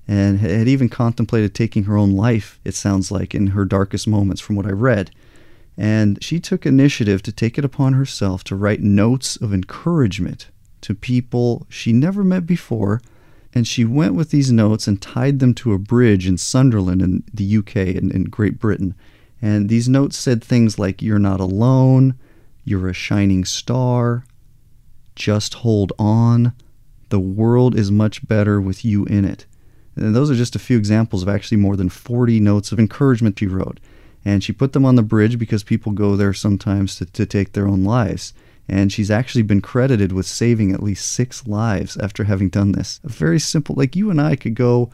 and 0.08 0.40
had 0.40 0.66
even 0.66 0.88
contemplated 0.88 1.54
taking 1.54 1.84
her 1.84 1.96
own 1.96 2.16
life, 2.16 2.58
it 2.64 2.74
sounds 2.74 3.12
like, 3.12 3.32
in 3.32 3.46
her 3.46 3.64
darkest 3.64 4.08
moments, 4.08 4.40
from 4.40 4.56
what 4.56 4.66
I 4.66 4.72
read. 4.72 5.12
And 5.76 6.20
she 6.20 6.40
took 6.40 6.66
initiative 6.66 7.22
to 7.22 7.30
take 7.30 7.58
it 7.58 7.64
upon 7.64 7.92
herself 7.92 8.42
to 8.42 8.56
write 8.56 8.80
notes 8.80 9.36
of 9.36 9.54
encouragement 9.54 10.48
to 10.80 10.96
people 10.96 11.64
she 11.68 11.92
never 11.92 12.24
met 12.24 12.44
before 12.44 13.00
and 13.54 13.66
she 13.66 13.84
went 13.84 14.14
with 14.14 14.30
these 14.30 14.50
notes 14.50 14.86
and 14.86 15.00
tied 15.00 15.38
them 15.38 15.54
to 15.54 15.72
a 15.72 15.78
bridge 15.78 16.26
in 16.26 16.38
Sunderland 16.38 17.02
in 17.02 17.22
the 17.32 17.56
UK 17.58 17.76
and 17.76 18.10
in, 18.10 18.12
in 18.12 18.24
Great 18.24 18.58
Britain. 18.58 18.94
And 19.40 19.68
these 19.68 19.88
notes 19.88 20.16
said 20.16 20.42
things 20.42 20.78
like, 20.78 21.02
You're 21.02 21.18
not 21.18 21.40
alone, 21.40 22.14
you're 22.64 22.88
a 22.88 22.94
shining 22.94 23.44
star, 23.44 24.24
just 25.14 25.54
hold 25.54 25.92
on, 25.98 26.54
the 27.10 27.20
world 27.20 27.76
is 27.76 27.90
much 27.90 28.26
better 28.26 28.60
with 28.60 28.84
you 28.84 29.04
in 29.06 29.24
it. 29.24 29.44
And 29.96 30.14
those 30.14 30.30
are 30.30 30.34
just 30.34 30.56
a 30.56 30.60
few 30.60 30.78
examples 30.78 31.22
of 31.22 31.28
actually 31.28 31.58
more 31.58 31.76
than 31.76 31.90
40 31.90 32.40
notes 32.40 32.72
of 32.72 32.78
encouragement 32.78 33.38
she 33.38 33.46
wrote. 33.46 33.78
And 34.24 34.42
she 34.42 34.52
put 34.52 34.72
them 34.72 34.86
on 34.86 34.94
the 34.94 35.02
bridge 35.02 35.38
because 35.38 35.64
people 35.64 35.92
go 35.92 36.16
there 36.16 36.32
sometimes 36.32 36.96
to, 36.96 37.06
to 37.06 37.26
take 37.26 37.52
their 37.52 37.68
own 37.68 37.84
lives 37.84 38.32
and 38.68 38.92
she's 38.92 39.10
actually 39.10 39.42
been 39.42 39.60
credited 39.60 40.12
with 40.12 40.26
saving 40.26 40.72
at 40.72 40.82
least 40.82 41.06
six 41.06 41.46
lives 41.46 41.96
after 41.96 42.24
having 42.24 42.48
done 42.48 42.72
this. 42.72 43.00
A 43.04 43.08
very 43.08 43.40
simple, 43.40 43.74
like 43.76 43.96
you 43.96 44.10
and 44.10 44.20
I 44.20 44.36
could 44.36 44.54
go. 44.54 44.90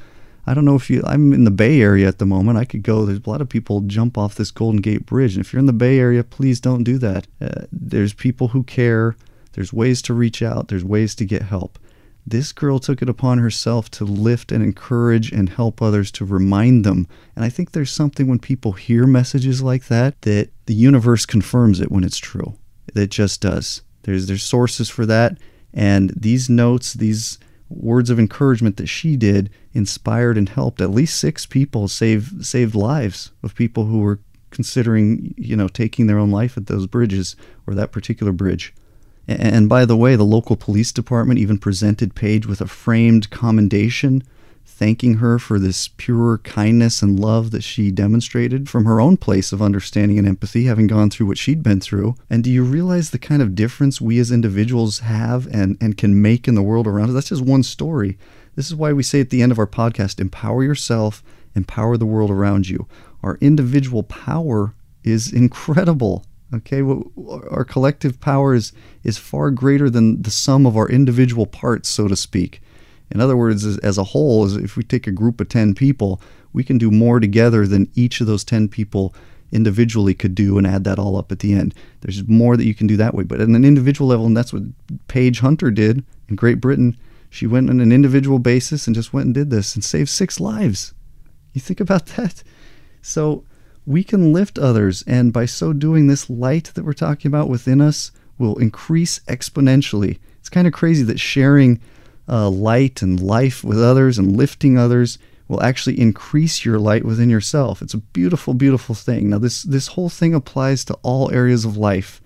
I 0.47 0.55
don't 0.55 0.65
know 0.65 0.77
if 0.77 0.89
you, 0.89 1.03
I'm 1.05 1.35
in 1.35 1.45
the 1.45 1.51
Bay 1.51 1.83
Area 1.83 2.09
at 2.09 2.19
the 2.19 2.25
moment. 2.25 2.57
I 2.57 2.65
could 2.65 2.83
go, 2.83 3.05
there's 3.05 3.21
a 3.25 3.31
lot 3.31 3.43
of 3.43 3.51
people 3.51 3.83
jump 3.83 4.17
off 4.17 4.35
this 4.35 4.51
Golden 4.51 4.81
Gate 4.81 5.05
Bridge. 5.05 5.37
And 5.37 5.45
if 5.45 5.53
you're 5.53 5.61
in 5.61 5.67
the 5.67 5.75
Bay 5.75 5.99
Area, 5.99 6.25
please 6.25 6.59
don't 6.59 6.85
do 6.85 6.97
that. 6.99 7.27
Uh, 7.39 7.67
there's 7.71 8.15
people 8.15 8.49
who 8.49 8.63
care. 8.63 9.15
There's 9.53 9.75
ways 9.75 10.01
to 10.03 10.15
reach 10.15 10.41
out. 10.41 10.69
There's 10.69 10.85
ways 10.85 11.15
to 11.17 11.27
get 11.27 11.43
help. 11.43 11.79
This 12.27 12.53
girl 12.53 12.79
took 12.79 13.03
it 13.03 13.09
upon 13.09 13.39
herself 13.39 13.91
to 13.93 14.05
lift 14.05 14.53
and 14.53 14.63
encourage 14.63 15.33
and 15.33 15.49
help 15.49 15.81
others 15.81 16.11
to 16.13 16.25
remind 16.25 16.85
them. 16.85 17.09
And 17.35 17.45
I 17.45 17.49
think 17.49 17.73
there's 17.73 17.91
something 17.91 18.27
when 18.27 18.39
people 18.39 18.73
hear 18.73 19.07
messages 19.07 19.63
like 19.63 19.89
that, 19.89 20.21
that 20.23 20.51
the 20.67 20.75
universe 20.75 21.27
confirms 21.27 21.81
it 21.81 21.91
when 21.91 22.05
it's 22.05 22.19
true. 22.19 22.55
It 22.95 23.11
just 23.11 23.41
does. 23.41 23.83
There's 24.03 24.27
there's 24.27 24.43
sources 24.43 24.89
for 24.89 25.07
that, 25.07 25.39
and 25.73 26.11
these 26.17 26.49
notes, 26.49 26.95
these 26.95 27.39
words 27.69 28.09
of 28.09 28.19
encouragement 28.19 28.79
that 28.79 28.87
she 28.87 29.17
did 29.17 29.51
inspired 29.75 30.39
and 30.39 30.49
helped 30.49 30.81
at 30.81 30.91
least 30.91 31.21
six 31.21 31.45
people 31.45 31.87
save 31.89 32.33
saved 32.41 32.75
lives 32.75 33.33
of 33.43 33.55
people 33.55 33.85
who 33.87 34.01
were 34.01 34.21
considering, 34.51 35.35
you 35.37 35.55
know, 35.55 35.69
taking 35.69 36.07
their 36.07 36.19
own 36.19 36.31
life 36.31 36.57
at 36.57 36.67
those 36.67 36.87
bridges 36.87 37.37
or 37.67 37.75
that 37.75 37.93
particular 37.93 38.33
bridge. 38.33 38.73
And 39.27 39.69
by 39.69 39.85
the 39.85 39.97
way, 39.97 40.17
the 40.17 40.25
local 40.25 40.57
police 40.57 40.91
department 40.91 41.39
even 41.39 41.59
presented 41.59 42.15
Paige 42.15 42.47
with 42.47 42.63
a 42.63 42.67
framed 42.67 43.29
commendation 43.29 44.23
thanking 44.69 45.15
her 45.15 45.39
for 45.39 45.59
this 45.59 45.89
pure 45.97 46.39
kindness 46.39 47.03
and 47.03 47.19
love 47.19 47.51
that 47.51 47.65
she 47.65 47.91
demonstrated 47.91 48.69
from 48.69 48.85
her 48.85 49.01
own 49.01 49.17
place 49.17 49.51
of 49.51 49.63
understanding 49.63 50.19
and 50.19 50.29
empathy, 50.29 50.67
having 50.67 50.87
gone 50.87 51.11
through 51.11 51.27
what 51.27 51.39
she'd 51.39 51.63
been 51.63 51.81
through. 51.81 52.15
And 52.31 52.45
do 52.45 52.51
you 52.51 52.63
realize 52.63 53.11
the 53.11 53.19
kind 53.19 53.43
of 53.43 53.57
difference 53.57 54.01
we 54.01 54.21
as 54.21 54.31
individuals 54.31 55.01
have 55.01 55.47
and, 55.49 55.77
and 55.81 55.97
can 55.97 56.23
make 56.23 56.47
in 56.47 56.55
the 56.55 56.63
world 56.63 56.87
around 56.87 57.09
us? 57.09 57.15
That's 57.15 57.29
just 57.31 57.43
one 57.43 57.65
story. 57.65 58.19
This 58.55 58.67
is 58.67 58.75
why 58.75 58.93
we 58.93 59.03
say 59.03 59.21
at 59.21 59.31
the 59.31 59.43
end 59.43 59.51
of 59.51 59.59
our 59.59 59.67
podcast 59.67 60.21
empower 60.21 60.63
yourself, 60.63 61.25
empower 61.57 61.97
the 61.97 62.07
world 62.07 62.31
around 62.31 62.69
you. 62.69 62.87
Our 63.23 63.37
individual 63.41 64.05
power 64.05 64.75
is 65.03 65.33
incredible. 65.33 66.25
Okay, 66.55 66.83
our 66.83 67.65
collective 67.65 68.21
power 68.21 68.55
is, 68.55 68.73
is 69.03 69.19
far 69.19 69.51
greater 69.51 69.91
than 69.91 70.23
the 70.23 70.31
sum 70.31 70.67
of 70.67 70.77
our 70.77 70.89
individual 70.89 71.47
parts, 71.47 71.89
so 71.89 72.07
to 72.07 72.17
speak. 72.17 72.63
In 73.11 73.21
other 73.21 73.37
words, 73.37 73.65
as, 73.65 73.79
as 73.79 73.99
a 73.99 74.05
whole, 74.05 74.57
if 74.57 74.77
we 74.77 74.83
take 74.83 75.07
a 75.07 75.13
group 75.13 75.41
of 75.41 75.49
10 75.49 75.75
people, 75.75 76.21
we 76.53 76.65
can 76.65 76.79
do 76.79 76.91
more 76.91 77.21
together 77.21 77.67
than 77.67 77.91
each 77.95 78.21
of 78.21 78.27
those 78.27 78.45
10 78.45 78.69
people 78.69 79.15
individually 79.51 80.15
could 80.15 80.35
do 80.35 80.59
and 80.59 80.67
add 80.67 80.85
that 80.85 80.99
all 80.99 81.17
up 81.17 81.33
at 81.33 81.39
the 81.39 81.55
end. 81.55 81.75
There's 82.01 82.27
more 82.29 82.57
that 82.57 82.67
you 82.67 82.75
can 82.75 82.87
do 82.87 82.97
that 82.99 83.15
way. 83.15 83.25
But 83.25 83.41
at 83.41 83.49
an 83.49 83.65
individual 83.65 84.09
level, 84.09 84.27
and 84.27 84.37
that's 84.37 84.53
what 84.53 84.65
Paige 85.09 85.41
Hunter 85.41 85.71
did 85.71 86.05
in 86.29 86.37
Great 86.37 86.61
Britain, 86.61 86.97
she 87.31 87.47
went 87.47 87.71
on 87.71 87.81
an 87.81 87.93
individual 87.93 88.39
basis 88.39 88.87
and 88.87 88.95
just 88.95 89.13
went 89.13 89.27
and 89.27 89.35
did 89.35 89.51
this 89.51 89.75
and 89.75 89.85
saved 89.85 90.09
six 90.09 90.41
lives. 90.41 90.95
You 91.53 91.61
think 91.61 91.81
about 91.81 92.07
that? 92.17 92.43
So 93.03 93.45
we 93.87 94.05
can 94.05 94.33
lift 94.33 94.59
others, 94.59 95.03
and 95.07 95.33
by 95.33 95.47
so 95.47 95.73
doing, 95.73 96.07
this 96.07 96.29
light 96.29 96.73
that 96.75 96.85
we're 96.85 96.93
talking 96.93 97.31
about 97.31 97.49
within 97.49 97.81
us 97.81 98.13
will 98.39 98.59
increase 98.59 99.21
exponentially. 99.21 100.19
It's 100.41 100.51
kind 100.51 100.67
of 100.67 100.73
crazy 100.73 101.03
that 101.05 101.19
sharing 101.19 101.81
uh, 102.29 102.51
light 102.51 103.03
and 103.03 103.21
life 103.21 103.65
with 103.65 103.81
others 103.83 104.19
and 104.19 104.37
lifting 104.37 104.77
others 104.77 105.19
will 105.49 105.63
actually 105.63 105.99
increase 105.99 106.65
your 106.65 106.79
light 106.79 107.05
within 107.05 107.31
yourself. 107.31 107.81
It's 107.81 107.95
a 107.95 107.99
beautiful, 107.99 108.53
beautiful 108.53 108.95
thing. 108.95 109.31
Now, 109.31 109.39
this, 109.39 109.63
this 109.63 109.89
whole 109.89 110.11
thing 110.11 110.35
applies 110.35 110.85
to 110.85 110.95
all 111.03 111.31
areas 111.33 111.65
of 111.65 111.77
life, 111.77 112.21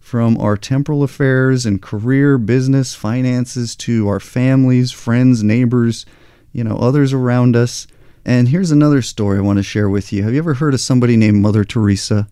from 0.00 0.36
our 0.38 0.56
temporal 0.56 1.02
affairs 1.02 1.64
and 1.64 1.80
career, 1.80 2.36
business, 2.36 2.94
finances, 2.94 3.74
to 3.76 4.06
our 4.06 4.20
families, 4.20 4.92
friends, 4.92 5.42
neighbors, 5.42 6.04
you 6.52 6.62
know, 6.62 6.76
others 6.76 7.14
around 7.14 7.56
us. 7.56 7.86
And 8.22 8.48
here's 8.48 8.70
another 8.70 9.00
story 9.00 9.38
I 9.38 9.42
want 9.42 9.58
to 9.60 9.62
share 9.62 9.88
with 9.88 10.12
you. 10.12 10.22
Have 10.22 10.32
you 10.32 10.40
ever 10.40 10.54
heard 10.54 10.74
of 10.74 10.80
somebody 10.80 11.16
named 11.16 11.40
Mother 11.40 11.64
Teresa? 11.64 12.28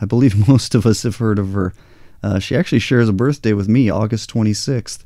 I 0.00 0.04
believe 0.04 0.48
most 0.48 0.76
of 0.76 0.86
us 0.86 1.02
have 1.02 1.16
heard 1.16 1.40
of 1.40 1.54
her. 1.54 1.74
Uh, 2.22 2.38
she 2.38 2.56
actually 2.56 2.78
shares 2.78 3.08
a 3.08 3.12
birthday 3.12 3.52
with 3.52 3.68
me, 3.68 3.90
August 3.90 4.32
26th. 4.32 5.02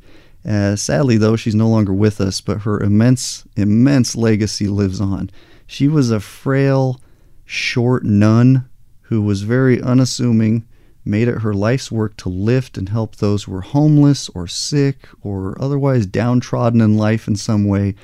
Uh, 0.46 0.74
sadly, 0.76 1.16
though, 1.16 1.36
she's 1.36 1.54
no 1.54 1.68
longer 1.68 1.92
with 1.92 2.20
us, 2.20 2.40
but 2.40 2.62
her 2.62 2.80
immense, 2.80 3.44
immense 3.56 4.16
legacy 4.16 4.66
lives 4.66 5.00
on. 5.00 5.30
She 5.66 5.88
was 5.88 6.10
a 6.10 6.20
frail, 6.20 7.00
short 7.44 8.04
nun 8.04 8.68
who 9.02 9.22
was 9.22 9.42
very 9.42 9.80
unassuming, 9.80 10.66
made 11.04 11.28
it 11.28 11.42
her 11.42 11.54
life's 11.54 11.92
work 11.92 12.16
to 12.16 12.28
lift 12.28 12.78
and 12.78 12.88
help 12.88 13.16
those 13.16 13.44
who 13.44 13.52
were 13.52 13.60
homeless 13.60 14.28
or 14.30 14.46
sick 14.46 15.08
or 15.22 15.60
otherwise 15.60 16.06
downtrodden 16.06 16.80
in 16.80 16.96
life 16.96 17.28
in 17.28 17.36
some 17.36 17.64
way. 17.64 17.94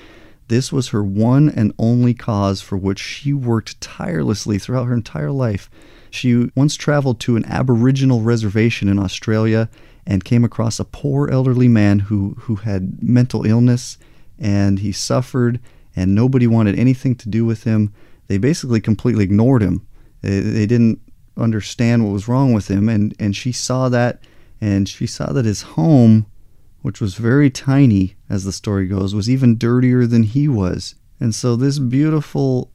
This 0.48 0.72
was 0.72 0.88
her 0.88 1.04
one 1.04 1.48
and 1.48 1.72
only 1.78 2.14
cause 2.14 2.60
for 2.60 2.76
which 2.76 2.98
she 2.98 3.32
worked 3.32 3.80
tirelessly 3.80 4.58
throughout 4.58 4.86
her 4.86 4.94
entire 4.94 5.30
life. 5.30 5.70
She 6.10 6.50
once 6.54 6.74
traveled 6.74 7.20
to 7.20 7.36
an 7.36 7.44
Aboriginal 7.44 8.22
reservation 8.22 8.88
in 8.88 8.98
Australia 8.98 9.68
and 10.08 10.24
came 10.24 10.42
across 10.42 10.80
a 10.80 10.84
poor 10.86 11.28
elderly 11.28 11.68
man 11.68 11.98
who, 11.98 12.34
who 12.40 12.56
had 12.56 13.02
mental 13.02 13.44
illness 13.44 13.98
and 14.38 14.78
he 14.78 14.90
suffered 14.90 15.60
and 15.94 16.14
nobody 16.14 16.46
wanted 16.46 16.78
anything 16.78 17.14
to 17.14 17.28
do 17.28 17.44
with 17.44 17.64
him. 17.64 17.92
They 18.26 18.38
basically 18.38 18.80
completely 18.80 19.24
ignored 19.24 19.62
him. 19.62 19.86
They, 20.22 20.40
they 20.40 20.64
didn't 20.64 21.00
understand 21.36 22.04
what 22.04 22.12
was 22.14 22.26
wrong 22.26 22.54
with 22.54 22.68
him 22.68 22.88
and, 22.88 23.14
and 23.18 23.36
she 23.36 23.52
saw 23.52 23.90
that 23.90 24.20
and 24.62 24.88
she 24.88 25.06
saw 25.06 25.30
that 25.32 25.44
his 25.44 25.62
home, 25.62 26.24
which 26.80 27.02
was 27.02 27.14
very 27.16 27.50
tiny 27.50 28.16
as 28.30 28.44
the 28.44 28.52
story 28.52 28.86
goes, 28.86 29.14
was 29.14 29.28
even 29.28 29.58
dirtier 29.58 30.06
than 30.06 30.22
he 30.22 30.48
was. 30.48 30.94
And 31.20 31.34
so 31.34 31.54
this 31.54 31.78
beautiful, 31.78 32.72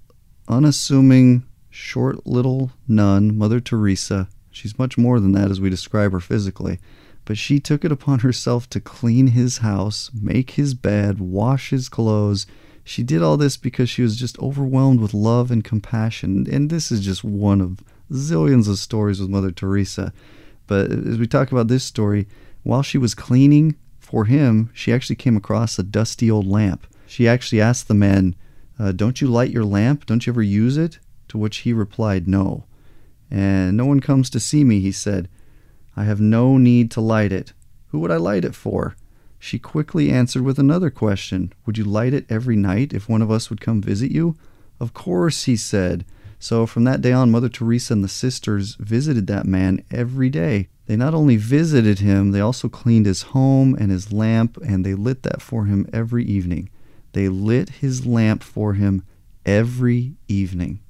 unassuming, 0.48 1.46
short 1.72 2.28
little 2.28 2.72
nun, 2.88 3.36
Mother 3.36 3.60
Teresa, 3.60 4.30
she's 4.52 4.78
much 4.78 5.00
more 5.00 5.20
than 5.20 5.32
that 5.32 5.50
as 5.50 5.60
we 5.60 5.72
describe 5.72 6.12
her 6.12 6.20
physically 6.20 6.80
but 7.26 7.38
she 7.38 7.60
took 7.60 7.86
it 7.86 7.92
upon 7.92 8.20
herself 8.20 8.70
to 8.70 8.80
clean 8.80 9.28
his 9.28 9.60
house, 9.60 10.12
make 10.14 10.52
his 10.52 10.74
bed, 10.74 11.20
wash 11.20 11.70
his 11.70 11.90
clothes. 11.90 12.46
She 12.84 13.04
did 13.04 13.22
all 13.22 13.38
this 13.38 13.56
because 13.56 13.90
she 13.90 14.02
was 14.02 14.18
just 14.18 14.38
overwhelmed 14.40 15.00
with 15.00 15.14
love 15.14 15.50
and 15.50 15.64
compassion. 15.64 16.46
And 16.52 16.70
this 16.70 16.92
is 16.92 17.00
just 17.00 17.24
one 17.24 17.62
of 17.62 17.80
zillions 18.12 18.68
of 18.68 18.78
stories 18.78 19.22
with 19.22 19.30
Mother 19.30 19.52
Teresa. 19.52 20.12
But 20.68 20.92
as 20.92 21.18
we 21.18 21.28
talk 21.28 21.52
about 21.52 21.70
this 21.70 21.84
story, 21.84 22.28
while 22.64 22.84
she 22.84 22.98
was 22.98 23.16
cleaning 23.16 23.76
for 24.00 24.26
him, 24.26 24.70
she 24.74 24.92
actually 24.92 25.16
came 25.16 25.38
across 25.38 25.80
a 25.80 25.84
dusty 25.84 26.30
old 26.30 26.46
lamp. 26.46 26.88
She 27.08 27.28
actually 27.28 27.62
asked 27.62 27.88
the 27.88 27.94
man, 27.94 28.36
uh, 28.78 28.92
Don't 28.92 29.22
you 29.22 29.28
light 29.28 29.52
your 29.52 29.66
lamp? 29.66 30.06
Don't 30.06 30.26
you 30.26 30.34
ever 30.34 30.42
use 30.42 30.78
it? 30.78 31.00
To 31.30 31.38
which 31.38 31.58
he 31.58 31.74
replied, 31.74 32.28
No. 32.28 32.66
And 33.32 33.78
no 33.78 33.86
one 33.86 34.00
comes 34.00 34.30
to 34.32 34.40
see 34.40 34.64
me, 34.64 34.80
he 34.80 34.92
said. 34.92 35.30
I 35.96 36.04
have 36.06 36.20
no 36.20 36.58
need 36.58 36.92
to 36.92 37.02
light 37.02 37.32
it. 37.32 37.54
Who 37.90 38.00
would 38.00 38.12
I 38.12 38.18
light 38.18 38.46
it 38.46 38.56
for? 38.56 38.96
She 39.40 39.60
quickly 39.60 40.10
answered 40.10 40.44
with 40.44 40.58
another 40.58 40.90
question 40.90 41.54
Would 41.66 41.78
you 41.78 41.84
light 41.84 42.14
it 42.14 42.26
every 42.30 42.56
night 42.56 42.94
if 42.94 43.10
one 43.10 43.22
of 43.22 43.30
us 43.30 43.50
would 43.50 43.62
come 43.62 43.82
visit 43.82 44.12
you? 44.12 44.36
Of 44.80 44.94
course, 44.94 45.44
he 45.44 45.56
said. 45.56 46.06
So 46.40 46.66
from 46.66 46.84
that 46.86 47.02
day 47.02 47.12
on, 47.12 47.32
Mother 47.32 47.50
Teresa 47.50 47.94
and 47.94 48.04
the 48.04 48.10
sisters 48.10 48.76
visited 48.76 49.28
that 49.28 49.46
man 49.46 49.84
every 49.92 50.30
day. 50.30 50.70
They 50.88 50.96
not 50.96 51.14
only 51.14 51.38
visited 51.38 52.00
him, 52.00 52.32
they 52.32 52.42
also 52.42 52.68
cleaned 52.68 53.06
his 53.06 53.22
home 53.22 53.76
and 53.80 53.92
his 53.92 54.12
lamp, 54.12 54.58
and 54.58 54.86
they 54.86 54.94
lit 54.94 55.24
that 55.24 55.42
for 55.42 55.66
him 55.66 55.88
every 55.94 56.26
evening. 56.26 56.70
They 57.14 57.30
lit 57.30 57.70
his 57.70 58.06
lamp 58.06 58.44
for 58.44 58.74
him 58.74 59.04
every 59.46 60.16
evening. 60.28 60.82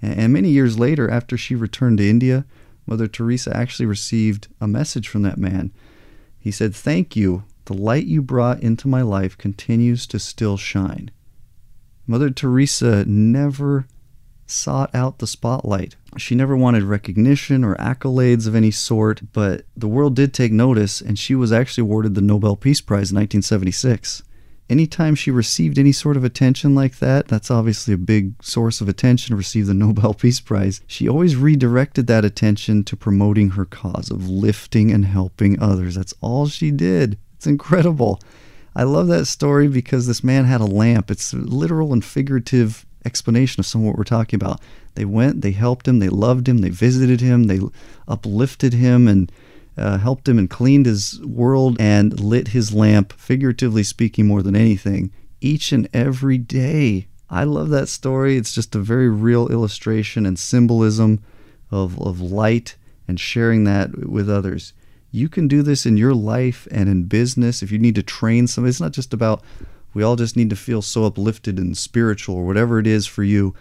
And 0.00 0.32
many 0.32 0.50
years 0.50 0.78
later, 0.78 1.10
after 1.10 1.36
she 1.36 1.54
returned 1.54 1.98
to 1.98 2.08
India, 2.08 2.46
Mother 2.86 3.06
Teresa 3.06 3.56
actually 3.56 3.86
received 3.86 4.48
a 4.60 4.68
message 4.68 5.08
from 5.08 5.22
that 5.22 5.38
man. 5.38 5.72
He 6.38 6.50
said, 6.50 6.74
Thank 6.74 7.16
you. 7.16 7.44
The 7.64 7.74
light 7.74 8.06
you 8.06 8.22
brought 8.22 8.60
into 8.60 8.86
my 8.86 9.02
life 9.02 9.36
continues 9.36 10.06
to 10.08 10.20
still 10.20 10.56
shine. 10.56 11.10
Mother 12.06 12.30
Teresa 12.30 13.04
never 13.04 13.86
sought 14.46 14.94
out 14.94 15.18
the 15.18 15.26
spotlight. 15.26 15.96
She 16.16 16.36
never 16.36 16.56
wanted 16.56 16.84
recognition 16.84 17.64
or 17.64 17.74
accolades 17.76 18.46
of 18.46 18.54
any 18.54 18.70
sort, 18.70 19.22
but 19.32 19.64
the 19.76 19.88
world 19.88 20.14
did 20.14 20.32
take 20.32 20.52
notice, 20.52 21.00
and 21.00 21.18
she 21.18 21.34
was 21.34 21.52
actually 21.52 21.82
awarded 21.82 22.14
the 22.14 22.20
Nobel 22.20 22.54
Peace 22.54 22.80
Prize 22.80 23.10
in 23.10 23.16
1976 23.16 24.22
anytime 24.68 25.14
she 25.14 25.30
received 25.30 25.78
any 25.78 25.92
sort 25.92 26.16
of 26.16 26.24
attention 26.24 26.74
like 26.74 26.98
that, 26.98 27.28
that's 27.28 27.50
obviously 27.50 27.94
a 27.94 27.98
big 27.98 28.32
source 28.42 28.80
of 28.80 28.88
attention 28.88 29.36
received 29.36 29.68
the 29.68 29.74
Nobel 29.86 30.14
Peace 30.14 30.40
Prize, 30.40 30.80
she 30.86 31.08
always 31.08 31.36
redirected 31.36 32.06
that 32.06 32.24
attention 32.24 32.84
to 32.84 32.96
promoting 32.96 33.50
her 33.50 33.64
cause 33.64 34.10
of 34.10 34.28
lifting 34.28 34.90
and 34.90 35.04
helping 35.04 35.60
others. 35.60 35.94
That's 35.94 36.14
all 36.20 36.46
she 36.48 36.70
did. 36.70 37.18
It's 37.36 37.46
incredible. 37.46 38.20
I 38.74 38.82
love 38.82 39.06
that 39.08 39.26
story 39.26 39.68
because 39.68 40.06
this 40.06 40.22
man 40.22 40.44
had 40.44 40.60
a 40.60 40.66
lamp. 40.66 41.10
It's 41.10 41.32
a 41.32 41.36
literal 41.36 41.92
and 41.92 42.04
figurative 42.04 42.84
explanation 43.06 43.60
of 43.60 43.66
some 43.66 43.82
of 43.82 43.86
what 43.86 43.96
we're 43.96 44.04
talking 44.04 44.36
about. 44.36 44.60
They 44.94 45.04
went, 45.04 45.40
they 45.40 45.52
helped 45.52 45.86
him, 45.86 45.98
they 45.98 46.08
loved 46.08 46.48
him, 46.48 46.58
they 46.58 46.70
visited 46.70 47.20
him, 47.20 47.44
they 47.44 47.60
uplifted 48.08 48.74
him, 48.74 49.06
and 49.08 49.30
uh, 49.76 49.98
helped 49.98 50.28
him 50.28 50.38
and 50.38 50.48
cleaned 50.48 50.86
his 50.86 51.20
world 51.24 51.76
and 51.78 52.18
lit 52.20 52.48
his 52.48 52.72
lamp, 52.72 53.12
figuratively 53.14 53.82
speaking, 53.82 54.26
more 54.26 54.42
than 54.42 54.56
anything, 54.56 55.10
each 55.40 55.72
and 55.72 55.88
every 55.92 56.38
day. 56.38 57.06
I 57.28 57.44
love 57.44 57.70
that 57.70 57.88
story. 57.88 58.36
It's 58.36 58.54
just 58.54 58.74
a 58.74 58.80
very 58.80 59.08
real 59.08 59.48
illustration 59.48 60.26
and 60.26 60.38
symbolism 60.38 61.22
of, 61.70 62.00
of 62.00 62.20
light 62.20 62.76
and 63.08 63.18
sharing 63.18 63.64
that 63.64 64.08
with 64.08 64.30
others. 64.30 64.72
You 65.10 65.28
can 65.28 65.48
do 65.48 65.62
this 65.62 65.86
in 65.86 65.96
your 65.96 66.14
life 66.14 66.66
and 66.70 66.88
in 66.88 67.04
business. 67.04 67.62
If 67.62 67.72
you 67.72 67.78
need 67.78 67.94
to 67.94 68.02
train 68.02 68.46
somebody, 68.46 68.70
it's 68.70 68.80
not 68.80 68.92
just 68.92 69.14
about 69.14 69.42
we 69.94 70.02
all 70.02 70.16
just 70.16 70.36
need 70.36 70.50
to 70.50 70.56
feel 70.56 70.82
so 70.82 71.04
uplifted 71.04 71.58
and 71.58 71.76
spiritual 71.76 72.34
or 72.36 72.44
whatever 72.44 72.78
it 72.78 72.86
is 72.86 73.06
for 73.06 73.24
you. 73.24 73.54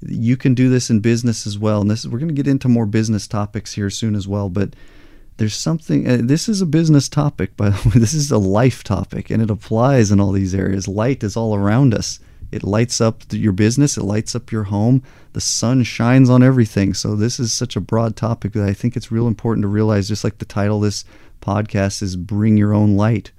You 0.00 0.38
can 0.38 0.54
do 0.54 0.70
this 0.70 0.88
in 0.88 1.00
business 1.00 1.46
as 1.46 1.58
well. 1.58 1.82
And 1.82 1.90
this 1.90 2.06
we're 2.06 2.18
going 2.18 2.28
to 2.28 2.34
get 2.34 2.48
into 2.48 2.68
more 2.68 2.86
business 2.86 3.26
topics 3.26 3.74
here 3.74 3.90
soon 3.90 4.14
as 4.14 4.26
well, 4.26 4.48
but 4.48 4.74
there's 5.36 5.56
something, 5.56 6.08
uh, 6.08 6.18
this 6.20 6.48
is 6.48 6.60
a 6.60 6.66
business 6.66 7.08
topic, 7.08 7.56
by 7.56 7.70
the 7.70 7.88
way. 7.88 7.94
This 7.96 8.14
is 8.14 8.30
a 8.30 8.38
life 8.38 8.84
topic, 8.84 9.30
and 9.30 9.42
it 9.42 9.50
applies 9.50 10.10
in 10.10 10.20
all 10.20 10.32
these 10.32 10.54
areas. 10.54 10.88
Light 10.88 11.22
is 11.22 11.36
all 11.36 11.54
around 11.54 11.94
us. 11.94 12.20
It 12.50 12.62
lights 12.62 13.00
up 13.00 13.22
your 13.30 13.52
business, 13.52 13.96
it 13.96 14.04
lights 14.04 14.34
up 14.34 14.52
your 14.52 14.64
home. 14.64 15.02
The 15.32 15.40
sun 15.40 15.84
shines 15.84 16.28
on 16.28 16.42
everything. 16.42 16.92
So, 16.92 17.16
this 17.16 17.40
is 17.40 17.50
such 17.50 17.76
a 17.76 17.80
broad 17.80 18.14
topic 18.14 18.52
that 18.52 18.68
I 18.68 18.74
think 18.74 18.94
it's 18.94 19.10
real 19.10 19.26
important 19.26 19.64
to 19.64 19.68
realize, 19.68 20.06
just 20.08 20.22
like 20.22 20.36
the 20.36 20.44
title 20.44 20.76
of 20.76 20.82
this 20.82 21.06
podcast 21.40 22.02
is 22.02 22.14
Bring 22.14 22.58
Your 22.58 22.74
Own 22.74 22.94
Light. 22.94 23.32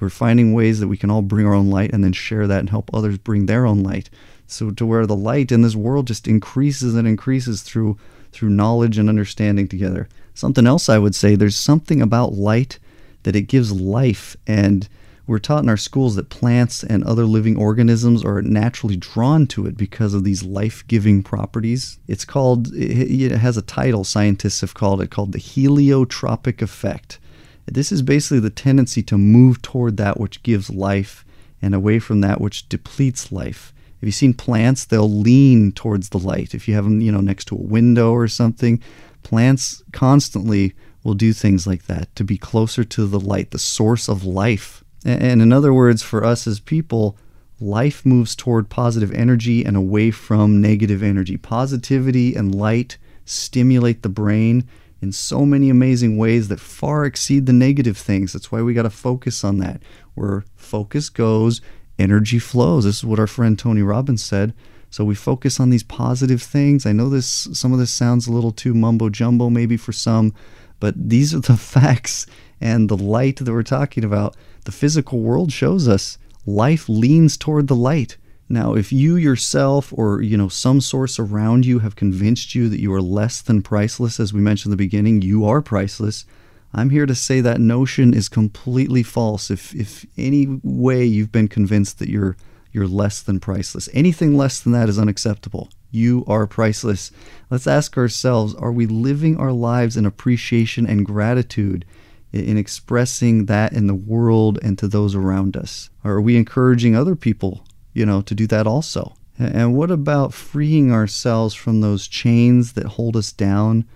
We're 0.00 0.08
finding 0.08 0.54
ways 0.54 0.80
that 0.80 0.88
we 0.88 0.96
can 0.96 1.10
all 1.10 1.22
bring 1.22 1.46
our 1.46 1.54
own 1.54 1.70
light 1.70 1.92
and 1.92 2.02
then 2.02 2.14
share 2.14 2.46
that 2.46 2.60
and 2.60 2.70
help 2.70 2.90
others 2.92 3.18
bring 3.18 3.46
their 3.46 3.66
own 3.66 3.82
light. 3.82 4.08
So, 4.46 4.70
to 4.70 4.86
where 4.86 5.06
the 5.06 5.14
light 5.14 5.52
in 5.52 5.60
this 5.60 5.76
world 5.76 6.06
just 6.06 6.26
increases 6.26 6.94
and 6.94 7.06
increases 7.06 7.60
through 7.60 7.98
through 8.32 8.50
knowledge 8.50 8.98
and 8.98 9.08
understanding 9.08 9.68
together. 9.68 10.08
Something 10.34 10.66
else 10.66 10.88
I 10.88 10.98
would 10.98 11.14
say 11.14 11.34
there's 11.34 11.56
something 11.56 12.02
about 12.02 12.34
light 12.34 12.78
that 13.22 13.36
it 13.36 13.42
gives 13.42 13.72
life 13.72 14.36
and 14.46 14.88
we're 15.26 15.38
taught 15.38 15.62
in 15.62 15.70
our 15.70 15.78
schools 15.78 16.16
that 16.16 16.28
plants 16.28 16.82
and 16.82 17.02
other 17.02 17.24
living 17.24 17.56
organisms 17.56 18.22
are 18.22 18.42
naturally 18.42 18.96
drawn 18.96 19.46
to 19.46 19.66
it 19.66 19.74
because 19.74 20.12
of 20.12 20.22
these 20.22 20.42
life-giving 20.42 21.22
properties. 21.22 21.98
It's 22.06 22.26
called 22.26 22.74
it 22.74 23.30
has 23.32 23.56
a 23.56 23.62
title 23.62 24.04
scientists 24.04 24.60
have 24.60 24.74
called 24.74 25.00
it 25.00 25.10
called 25.10 25.32
the 25.32 25.38
heliotropic 25.38 26.60
effect. 26.60 27.18
This 27.64 27.90
is 27.90 28.02
basically 28.02 28.40
the 28.40 28.50
tendency 28.50 29.02
to 29.04 29.16
move 29.16 29.62
toward 29.62 29.96
that 29.96 30.20
which 30.20 30.42
gives 30.42 30.68
life 30.68 31.24
and 31.62 31.74
away 31.74 31.98
from 31.98 32.20
that 32.20 32.40
which 32.40 32.68
depletes 32.68 33.32
life. 33.32 33.72
Have 34.00 34.08
you 34.08 34.12
seen 34.12 34.34
plants? 34.34 34.84
They'll 34.84 35.10
lean 35.10 35.72
towards 35.72 36.10
the 36.10 36.18
light. 36.18 36.54
If 36.54 36.68
you 36.68 36.74
have 36.74 36.84
them, 36.84 37.00
you 37.00 37.10
know, 37.10 37.22
next 37.22 37.46
to 37.46 37.54
a 37.54 37.62
window 37.62 38.12
or 38.12 38.28
something, 38.28 38.82
plants 39.24 39.82
constantly 39.92 40.74
will 41.02 41.14
do 41.14 41.32
things 41.32 41.66
like 41.66 41.86
that 41.86 42.14
to 42.14 42.22
be 42.22 42.38
closer 42.38 42.84
to 42.84 43.06
the 43.06 43.20
light, 43.20 43.50
the 43.50 43.58
source 43.58 44.08
of 44.08 44.24
life. 44.24 44.84
And 45.04 45.42
in 45.42 45.52
other 45.52 45.74
words, 45.74 46.02
for 46.02 46.24
us 46.24 46.46
as 46.46 46.60
people, 46.60 47.18
life 47.60 48.06
moves 48.06 48.34
toward 48.34 48.70
positive 48.70 49.12
energy 49.12 49.64
and 49.64 49.76
away 49.76 50.10
from 50.10 50.60
negative 50.60 51.02
energy. 51.02 51.36
Positivity 51.36 52.34
and 52.34 52.54
light 52.54 52.96
stimulate 53.24 54.02
the 54.02 54.08
brain 54.08 54.66
in 55.02 55.12
so 55.12 55.44
many 55.44 55.68
amazing 55.68 56.16
ways 56.16 56.48
that 56.48 56.60
far 56.60 57.04
exceed 57.04 57.44
the 57.44 57.52
negative 57.52 57.98
things. 57.98 58.32
That's 58.32 58.50
why 58.50 58.62
we 58.62 58.72
got 58.72 58.82
to 58.82 58.90
focus 58.90 59.44
on 59.44 59.58
that. 59.58 59.82
Where 60.14 60.44
focus 60.56 61.10
goes, 61.10 61.60
energy 61.98 62.38
flows. 62.38 62.84
This 62.84 62.98
is 62.98 63.04
what 63.04 63.18
our 63.18 63.26
friend 63.26 63.58
Tony 63.58 63.82
Robbins 63.82 64.24
said. 64.24 64.54
So 64.94 65.04
we 65.04 65.16
focus 65.16 65.58
on 65.58 65.70
these 65.70 65.82
positive 65.82 66.40
things. 66.40 66.86
I 66.86 66.92
know 66.92 67.08
this 67.08 67.48
some 67.52 67.72
of 67.72 67.80
this 67.80 67.90
sounds 67.90 68.28
a 68.28 68.32
little 68.32 68.52
too 68.52 68.74
mumbo 68.74 69.08
jumbo 69.08 69.50
maybe 69.50 69.76
for 69.76 69.90
some, 69.90 70.32
but 70.78 70.94
these 70.96 71.34
are 71.34 71.40
the 71.40 71.56
facts 71.74 72.28
and 72.60 72.88
the 72.88 72.96
light 72.96 73.38
that 73.38 73.50
we're 73.50 73.64
talking 73.64 74.04
about. 74.04 74.36
The 74.66 74.70
physical 74.70 75.18
world 75.18 75.50
shows 75.50 75.88
us 75.88 76.16
life 76.46 76.88
leans 76.88 77.36
toward 77.36 77.66
the 77.66 77.74
light. 77.74 78.18
Now, 78.48 78.76
if 78.76 78.92
you 78.92 79.16
yourself 79.16 79.92
or 79.96 80.22
you 80.22 80.36
know 80.36 80.48
some 80.48 80.80
source 80.80 81.18
around 81.18 81.66
you 81.66 81.80
have 81.80 81.96
convinced 81.96 82.54
you 82.54 82.68
that 82.68 82.80
you 82.80 82.94
are 82.94 83.02
less 83.02 83.42
than 83.42 83.62
priceless 83.62 84.20
as 84.20 84.32
we 84.32 84.40
mentioned 84.40 84.70
in 84.70 84.76
the 84.78 84.84
beginning, 84.84 85.22
you 85.22 85.44
are 85.44 85.60
priceless 85.60 86.24
I'm 86.72 86.90
here 86.90 87.06
to 87.06 87.14
say 87.14 87.40
that 87.40 87.60
notion 87.60 88.14
is 88.14 88.28
completely 88.28 89.02
false. 89.02 89.50
If 89.50 89.74
if 89.74 90.06
any 90.16 90.60
way 90.62 91.04
you've 91.04 91.32
been 91.32 91.48
convinced 91.48 91.98
that 91.98 92.08
you're 92.08 92.36
you're 92.74 92.86
less 92.86 93.22
than 93.22 93.40
priceless, 93.40 93.88
anything 93.94 94.36
less 94.36 94.60
than 94.60 94.72
that 94.72 94.88
is 94.88 94.98
unacceptable. 94.98 95.70
You 95.90 96.24
are 96.26 96.46
priceless. 96.46 97.10
Let's 97.48 97.66
ask 97.66 97.96
ourselves, 97.96 98.54
are 98.56 98.72
we 98.72 98.86
living 98.86 99.38
our 99.38 99.52
lives 99.52 99.96
in 99.96 100.04
appreciation 100.04 100.86
and 100.86 101.06
gratitude 101.06 101.86
in 102.32 102.58
expressing 102.58 103.46
that 103.46 103.72
in 103.72 103.86
the 103.86 103.94
world 103.94 104.58
and 104.62 104.76
to 104.78 104.88
those 104.88 105.14
around 105.14 105.56
us? 105.56 105.88
Are 106.04 106.20
we 106.20 106.36
encouraging 106.36 106.94
other 106.94 107.16
people, 107.16 107.64
you 107.94 108.04
know, 108.04 108.20
to 108.22 108.34
do 108.34 108.46
that 108.48 108.66
also? 108.66 109.14
And 109.38 109.74
what 109.74 109.90
about 109.90 110.34
freeing 110.34 110.92
ourselves 110.92 111.54
from 111.54 111.80
those 111.80 112.06
chains 112.08 112.74
that 112.74 112.84
hold 112.84 113.16
us 113.16 113.32
down? 113.32 113.86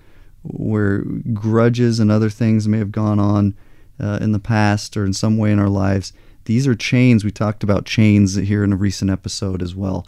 where 0.43 1.01
grudges 1.33 2.01
and 2.01 2.11
other 2.11 2.31
things 2.31 2.69
may 2.69 2.79
have 2.79 2.93
gone 2.93 3.19
on 3.19 3.55
uh, 4.01 4.19
in 4.21 4.33
the 4.33 4.39
past 4.39 4.97
or 4.97 5.05
in 5.05 5.13
some 5.13 5.37
way 5.37 5.53
in 5.53 5.59
our 5.59 5.69
lives. 5.69 6.13
These 6.49 6.67
are 6.67 6.75
chains. 6.75 7.27
We 7.27 7.31
talked 7.31 7.63
about 7.63 7.85
chains 7.85 8.35
here 8.35 8.65
in 8.65 8.73
a 8.73 8.77
recent 8.77 9.11
episode 9.11 9.63
as 9.63 9.75
well. 9.75 10.07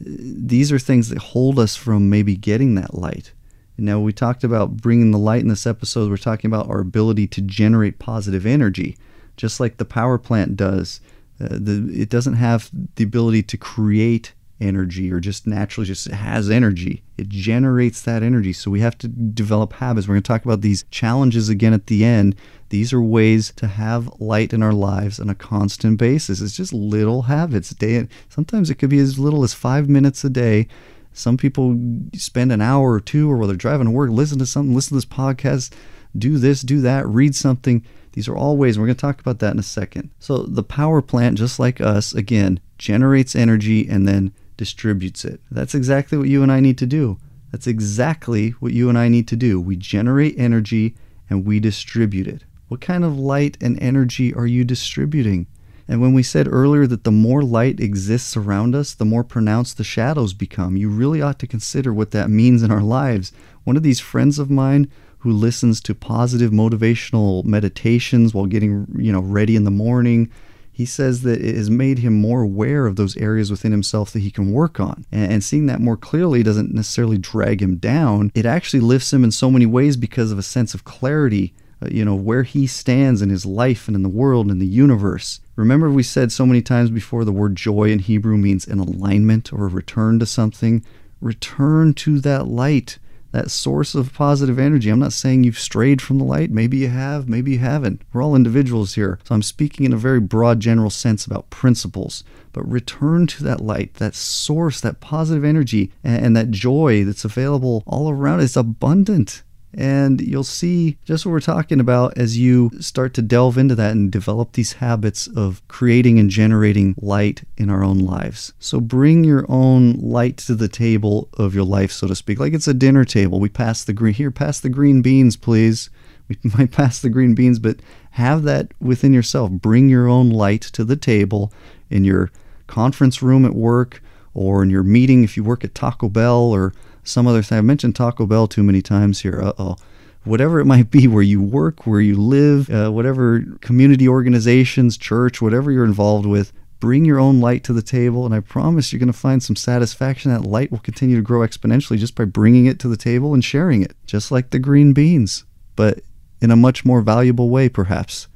These 0.00 0.72
are 0.72 0.78
things 0.78 1.10
that 1.10 1.18
hold 1.18 1.58
us 1.58 1.76
from 1.76 2.08
maybe 2.08 2.34
getting 2.34 2.76
that 2.76 2.94
light. 2.94 3.32
Now, 3.76 4.00
we 4.00 4.10
talked 4.14 4.42
about 4.42 4.78
bringing 4.78 5.10
the 5.10 5.18
light 5.18 5.42
in 5.42 5.48
this 5.48 5.66
episode. 5.66 6.08
We're 6.08 6.16
talking 6.16 6.48
about 6.48 6.70
our 6.70 6.80
ability 6.80 7.26
to 7.26 7.42
generate 7.42 7.98
positive 7.98 8.46
energy, 8.46 8.96
just 9.36 9.60
like 9.60 9.76
the 9.76 9.84
power 9.84 10.16
plant 10.16 10.56
does. 10.56 11.00
Uh, 11.38 11.58
the, 11.60 11.86
it 11.94 12.08
doesn't 12.08 12.36
have 12.36 12.70
the 12.94 13.04
ability 13.04 13.42
to 13.42 13.58
create 13.58 14.32
energy 14.62 15.12
or 15.12 15.20
just 15.20 15.46
naturally 15.46 15.86
just 15.86 16.10
has 16.10 16.48
energy. 16.48 17.02
It 17.18 17.28
generates 17.28 18.00
that 18.02 18.22
energy. 18.22 18.52
So 18.52 18.70
we 18.70 18.80
have 18.80 18.96
to 18.98 19.08
develop 19.08 19.74
habits. 19.74 20.06
We're 20.06 20.14
going 20.14 20.22
to 20.22 20.28
talk 20.28 20.44
about 20.44 20.60
these 20.60 20.84
challenges 20.90 21.48
again 21.48 21.72
at 21.72 21.88
the 21.88 22.04
end. 22.04 22.36
These 22.70 22.92
are 22.92 23.02
ways 23.02 23.52
to 23.56 23.66
have 23.66 24.08
light 24.20 24.52
in 24.52 24.62
our 24.62 24.72
lives 24.72 25.20
on 25.20 25.28
a 25.28 25.34
constant 25.34 25.98
basis. 25.98 26.40
It's 26.40 26.56
just 26.56 26.72
little 26.72 27.22
habits. 27.22 27.70
Day 27.70 28.08
sometimes 28.28 28.70
it 28.70 28.76
could 28.76 28.90
be 28.90 28.98
as 28.98 29.18
little 29.18 29.42
as 29.42 29.52
5 29.52 29.88
minutes 29.88 30.24
a 30.24 30.30
day. 30.30 30.68
Some 31.12 31.36
people 31.36 31.78
spend 32.14 32.52
an 32.52 32.62
hour 32.62 32.92
or 32.92 33.00
two 33.00 33.30
or 33.30 33.36
while 33.36 33.48
they're 33.48 33.56
driving 33.56 33.86
to 33.86 33.90
work, 33.90 34.10
listen 34.10 34.38
to 34.38 34.46
something, 34.46 34.74
listen 34.74 34.90
to 34.90 34.94
this 34.94 35.04
podcast, 35.04 35.72
do 36.16 36.38
this, 36.38 36.62
do 36.62 36.80
that, 36.80 37.06
read 37.06 37.34
something. 37.34 37.84
These 38.12 38.28
are 38.28 38.36
all 38.36 38.56
ways. 38.56 38.78
We're 38.78 38.86
going 38.86 38.96
to 38.96 39.00
talk 39.00 39.20
about 39.20 39.38
that 39.40 39.52
in 39.52 39.58
a 39.58 39.62
second. 39.62 40.10
So, 40.18 40.42
the 40.42 40.62
power 40.62 41.00
plant, 41.00 41.38
just 41.38 41.58
like 41.58 41.80
us, 41.80 42.12
again, 42.14 42.60
generates 42.78 43.34
energy 43.34 43.88
and 43.88 44.06
then 44.06 44.32
distributes 44.62 45.24
it. 45.24 45.40
That's 45.50 45.74
exactly 45.74 46.16
what 46.16 46.28
you 46.28 46.40
and 46.44 46.52
I 46.52 46.60
need 46.60 46.78
to 46.78 46.86
do. 46.86 47.18
That's 47.50 47.66
exactly 47.66 48.50
what 48.60 48.72
you 48.72 48.88
and 48.88 48.96
I 48.96 49.08
need 49.08 49.26
to 49.26 49.36
do. 49.48 49.60
We 49.60 49.74
generate 49.74 50.38
energy 50.38 50.94
and 51.28 51.44
we 51.44 51.58
distribute 51.58 52.28
it. 52.28 52.44
What 52.68 52.80
kind 52.80 53.02
of 53.02 53.18
light 53.18 53.58
and 53.60 53.76
energy 53.82 54.32
are 54.32 54.46
you 54.46 54.62
distributing? 54.62 55.48
And 55.88 56.00
when 56.00 56.14
we 56.14 56.22
said 56.22 56.46
earlier 56.46 56.86
that 56.86 57.02
the 57.02 57.10
more 57.10 57.42
light 57.42 57.80
exists 57.80 58.36
around 58.36 58.76
us, 58.76 58.94
the 58.94 59.04
more 59.04 59.24
pronounced 59.24 59.78
the 59.78 59.84
shadows 59.84 60.32
become, 60.32 60.76
you 60.76 60.88
really 60.88 61.20
ought 61.20 61.40
to 61.40 61.48
consider 61.48 61.92
what 61.92 62.12
that 62.12 62.30
means 62.30 62.62
in 62.62 62.70
our 62.70 62.82
lives. 62.82 63.32
One 63.64 63.76
of 63.76 63.82
these 63.82 63.98
friends 63.98 64.38
of 64.38 64.48
mine 64.48 64.88
who 65.18 65.32
listens 65.32 65.80
to 65.80 65.94
positive 65.96 66.52
motivational 66.52 67.44
meditations 67.44 68.32
while 68.32 68.46
getting, 68.46 68.86
you 68.96 69.10
know, 69.10 69.22
ready 69.22 69.56
in 69.56 69.64
the 69.64 69.72
morning, 69.72 70.30
he 70.74 70.86
says 70.86 71.20
that 71.22 71.40
it 71.42 71.54
has 71.54 71.68
made 71.68 71.98
him 71.98 72.14
more 72.14 72.40
aware 72.40 72.86
of 72.86 72.96
those 72.96 73.16
areas 73.18 73.50
within 73.50 73.72
himself 73.72 74.10
that 74.12 74.20
he 74.20 74.30
can 74.30 74.52
work 74.52 74.80
on. 74.80 75.04
And, 75.12 75.44
seeing 75.44 75.66
that 75.66 75.80
more 75.80 75.98
clearly 75.98 76.42
doesn't 76.42 76.72
necessarily 76.72 77.18
drag 77.18 77.60
him 77.60 77.76
down. 77.76 78.32
It 78.34 78.46
actually 78.46 78.80
lifts 78.80 79.12
him 79.12 79.22
in 79.22 79.32
so 79.32 79.50
many 79.50 79.66
ways 79.66 79.98
because 79.98 80.32
of 80.32 80.38
a 80.38 80.42
sense 80.42 80.72
of 80.72 80.84
clarity, 80.84 81.52
uh, 81.82 81.88
you 81.90 82.04
know, 82.04 82.14
where 82.14 82.44
he 82.44 82.66
stands 82.66 83.20
in 83.20 83.28
his 83.28 83.44
life 83.44 83.86
and 83.86 83.94
in 83.94 84.02
the 84.02 84.08
world 84.08 84.50
and 84.50 84.62
the 84.62 84.66
universe. 84.66 85.40
Remember, 85.56 85.90
we 85.90 86.02
said 86.02 86.32
so 86.32 86.46
many 86.46 86.62
times 86.62 86.90
before 86.90 87.26
the 87.26 87.32
word 87.32 87.54
joy 87.54 87.90
in 87.90 87.98
Hebrew 87.98 88.38
means 88.38 88.66
an 88.66 88.78
alignment 88.78 89.52
or 89.52 89.66
a 89.66 89.68
return 89.68 90.18
to 90.20 90.26
something. 90.26 90.82
Return 91.20 91.92
to 91.94 92.18
that 92.20 92.48
light 92.48 92.98
that 93.32 93.50
source 93.50 93.94
of 93.94 94.14
positive 94.14 94.58
energy. 94.58 94.90
I'm 94.90 94.98
not 94.98 95.12
saying 95.12 95.44
you've 95.44 95.58
strayed 95.58 96.00
from 96.00 96.18
the 96.18 96.24
light. 96.24 96.50
Maybe 96.50 96.78
you 96.78 96.88
have, 96.88 97.28
maybe 97.28 97.52
you 97.52 97.58
haven't. 97.58 98.02
We're 98.12 98.22
all 98.22 98.36
individuals 98.36 98.94
here. 98.94 99.18
So 99.24 99.34
I'm 99.34 99.42
speaking 99.42 99.84
in 99.84 99.92
a 99.92 99.98
very 99.98 100.20
broad, 100.20 100.60
general 100.60 100.90
sense 100.90 101.26
about 101.26 101.50
principles. 101.50 102.24
But 102.52 102.70
return 102.70 103.26
to 103.28 103.44
that 103.44 103.60
light, 103.60 103.94
that 103.94 104.14
source, 104.14 104.80
that 104.82 105.00
positive 105.00 105.44
energy, 105.44 105.90
and, 106.04 106.36
that 106.36 106.50
joy 106.50 107.04
that's 107.04 107.24
available 107.24 107.82
all 107.86 108.10
around. 108.10 108.40
It's 108.40 108.56
abundant. 108.56 109.42
And 109.74 110.20
you'll 110.20 110.44
see 110.44 110.98
just 111.04 111.24
what 111.24 111.32
we're 111.32 111.40
talking 111.40 111.80
about 111.80 112.16
as 112.18 112.38
you 112.38 112.70
start 112.78 113.14
to 113.14 113.22
delve 113.22 113.56
into 113.56 113.74
that 113.74 113.92
and 113.92 114.10
develop 114.10 114.52
these 114.52 114.74
habits 114.74 115.26
of 115.28 115.66
creating 115.68 116.18
and 116.18 116.28
generating 116.28 116.94
light 117.00 117.44
in 117.56 117.70
our 117.70 117.82
own 117.82 118.00
lives. 118.00 118.52
So 118.58 118.80
bring 118.80 119.24
your 119.24 119.46
own 119.48 119.94
light 119.94 120.36
to 120.38 120.54
the 120.54 120.68
table 120.68 121.28
of 121.38 121.54
your 121.54 121.64
life, 121.64 121.90
so 121.90 122.06
to 122.06 122.14
speak. 122.14 122.38
Like 122.38 122.52
it's 122.52 122.68
a 122.68 122.74
dinner 122.74 123.04
table. 123.04 123.40
We 123.40 123.48
pass 123.48 123.82
the 123.84 123.94
green 123.94 124.14
here, 124.14 124.30
pass 124.30 124.60
the 124.60 124.68
green 124.68 125.02
beans, 125.02 125.36
please. 125.36 125.90
We 126.28 126.50
might 126.56 126.70
pass 126.70 127.00
the 127.00 127.10
green 127.10 127.34
beans, 127.34 127.58
but 127.58 127.80
have 128.12 128.44
that 128.44 128.72
within 128.80 129.12
yourself. 129.12 129.50
Bring 129.50 129.90
your 129.90 130.08
own 130.08 130.30
light 130.30 130.62
to 130.62 130.84
the 130.84 130.96
table 130.96 131.52
in 131.90 132.04
your 132.04 132.30
conference 132.66 133.20
room 133.20 133.44
at 133.44 133.54
work 133.54 134.02
or 134.32 134.62
in 134.62 134.70
your 134.70 134.82
meeting 134.82 135.24
if 135.24 135.36
you 135.36 135.44
work 135.44 135.62
at 135.64 135.74
Taco 135.74 136.08
Bell 136.08 136.40
or 136.40 136.72
some 137.04 137.26
other 137.26 137.42
thing. 137.42 137.58
I've 137.58 137.64
mentioned 137.64 137.96
Taco 137.96 138.26
Bell 138.26 138.46
too 138.46 138.62
many 138.62 138.82
times 138.82 139.20
here. 139.20 139.40
Uh 139.42 139.52
oh. 139.58 139.76
Whatever 140.24 140.60
it 140.60 140.64
might 140.74 140.90
be, 140.90 141.08
where 141.08 141.22
you 141.22 141.42
work, 141.42 141.86
where 141.86 142.00
you 142.00 142.16
live, 142.16 142.70
uh, 142.70 142.90
whatever 142.90 143.42
community 143.60 144.08
organizations, 144.08 144.96
church, 144.96 145.42
whatever 145.42 145.70
you're 145.70 145.84
involved 145.84 146.26
with, 146.26 146.52
bring 146.80 147.04
your 147.04 147.20
own 147.20 147.40
light 147.40 147.64
to 147.64 147.72
the 147.72 147.82
table. 147.82 148.26
And 148.26 148.34
I 148.34 148.40
promise 148.40 148.92
you're 148.92 149.00
going 149.00 149.06
to 149.06 149.12
find 149.12 149.42
some 149.42 149.56
satisfaction. 149.56 150.32
That 150.32 150.44
light 150.44 150.70
will 150.70 150.78
continue 150.78 151.16
to 151.16 151.22
grow 151.22 151.46
exponentially 151.46 151.98
just 151.98 152.14
by 152.14 152.24
bringing 152.24 152.66
it 152.66 152.78
to 152.80 152.88
the 152.88 152.96
table 152.96 153.34
and 153.34 153.44
sharing 153.44 153.82
it, 153.82 153.94
just 154.06 154.30
like 154.30 154.50
the 154.50 154.58
green 154.58 154.92
beans. 154.92 155.44
But 155.76 156.00
in 156.40 156.50
a 156.50 156.56
much 156.56 156.84
more 156.84 157.00
valuable 157.00 157.50
way, 157.50 157.68
perhaps. 157.68 158.26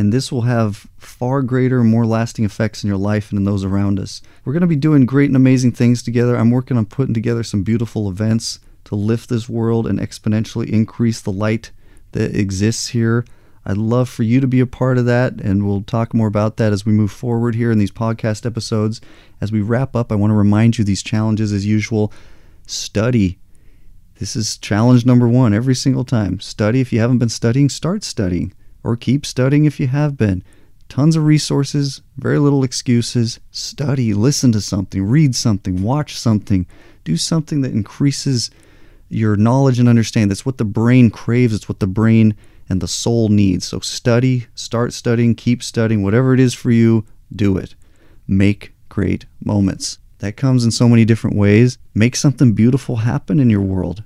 and 0.01 0.15
this 0.15 0.33
will 0.33 0.41
have 0.43 0.87
far 0.97 1.43
greater, 1.43 1.85
more 1.85 2.07
lasting 2.07 2.47
effects 2.47 2.83
in 2.83 2.89
your 2.89 2.97
life 2.97 3.31
and 3.31 3.39
in 3.39 3.45
those 3.45 3.65
around 3.65 4.01
us. 4.01 4.23
We're 4.47 4.55
going 4.55 4.63
to 4.63 4.67
be 4.67 4.75
doing 4.75 5.05
great 5.05 5.29
and 5.29 5.37
amazing 5.37 5.73
things 5.73 6.03
together. 6.03 6.37
I'm 6.37 6.51
working 6.51 6.79
on 6.79 6.87
putting 6.87 7.13
together 7.13 7.43
some 7.43 7.63
beautiful 7.63 8.09
events 8.09 8.61
to 8.85 8.95
lift 8.95 9.29
this 9.29 9.47
world 9.47 9.87
and 9.87 10.01
exponentially 10.01 10.71
increase 10.71 11.21
the 11.21 11.31
light 11.31 11.71
that 12.13 12.35
exists 12.35 12.89
here. 12.89 13.27
I'd 13.67 13.77
love 13.77 14.09
for 14.09 14.23
you 14.23 14.41
to 14.41 14.47
be 14.47 14.61
a 14.61 14.67
part 14.67 14.97
of 14.97 15.05
that, 15.05 15.35
and 15.35 15.67
we'll 15.67 15.83
talk 15.83 16.15
more 16.15 16.29
about 16.29 16.57
that 16.57 16.73
as 16.73 16.87
we 16.87 16.93
move 16.93 17.13
forward 17.13 17.55
here 17.55 17.71
in 17.71 17.79
these 17.79 17.93
podcast 17.93 18.47
episodes. 18.47 19.03
As 19.39 19.53
we 19.53 19.61
wrap 19.61 19.95
up, 19.95 20.11
I 20.11 20.15
want 20.15 20.31
to 20.31 20.35
remind 20.35 20.79
you 20.79 20.85
these 20.85 21.03
challenges 21.03 21.53
as 21.53 21.67
usual. 21.67 22.11
Study. 22.67 23.39
This 24.19 24.35
is 24.35 24.57
challenge 24.57 25.05
number 25.05 25.29
one 25.29 25.53
every 25.53 25.75
single 25.75 26.05
time. 26.05 26.41
Study. 26.41 26.81
If 26.81 26.91
you 26.91 27.01
haven't 27.01 27.19
been 27.19 27.29
studying, 27.29 27.69
start 27.69 28.03
studying, 28.03 28.55
or 28.83 28.97
keep 28.97 29.27
studying 29.27 29.65
if 29.65 29.79
you 29.81 29.87
have 29.89 30.17
been. 30.17 30.43
Tons 30.89 31.15
of 31.15 31.25
resources, 31.25 32.03
very 32.17 32.39
little 32.39 32.65
excuses. 32.65 33.39
Study, 33.51 34.13
listen 34.13 34.51
to 34.53 34.61
something, 34.61 35.05
read 35.05 35.35
something, 35.35 35.83
watch 35.83 36.19
something, 36.19 36.67
do 37.05 37.17
something 37.17 37.61
that 37.61 37.73
increases 37.73 38.51
your 39.09 39.37
knowledge 39.37 39.79
and 39.79 39.89
understanding. 39.89 40.29
That's 40.29 40.47
what 40.47 40.59
the 40.59 40.65
brain 40.65 41.11
craves, 41.11 41.55
it's 41.55 41.69
what 41.69 41.81
the 41.81 41.87
brain 41.87 42.35
and 42.69 42.81
the 42.81 42.89
soul 42.89 43.29
needs. 43.29 43.67
So 43.67 43.81
study, 43.81 44.47
start 44.55 44.93
studying, 44.93 45.35
keep 45.35 45.63
studying, 45.63 46.03
whatever 46.03 46.33
it 46.33 46.41
is 46.41 46.55
for 46.55 46.71
you, 46.71 47.05
do 47.35 47.57
it. 47.57 47.75
Make 48.27 48.73
great 48.89 49.27
moments. 49.45 49.99
That 50.19 50.37
comes 50.37 50.65
in 50.65 50.71
so 50.71 50.89
many 50.89 51.05
different 51.05 51.37
ways. 51.37 51.79
Make 51.95 52.15
something 52.15 52.53
beautiful 52.53 52.97
happen 52.97 53.41
in 53.41 53.51
your 53.51 53.63
world. 53.63 54.05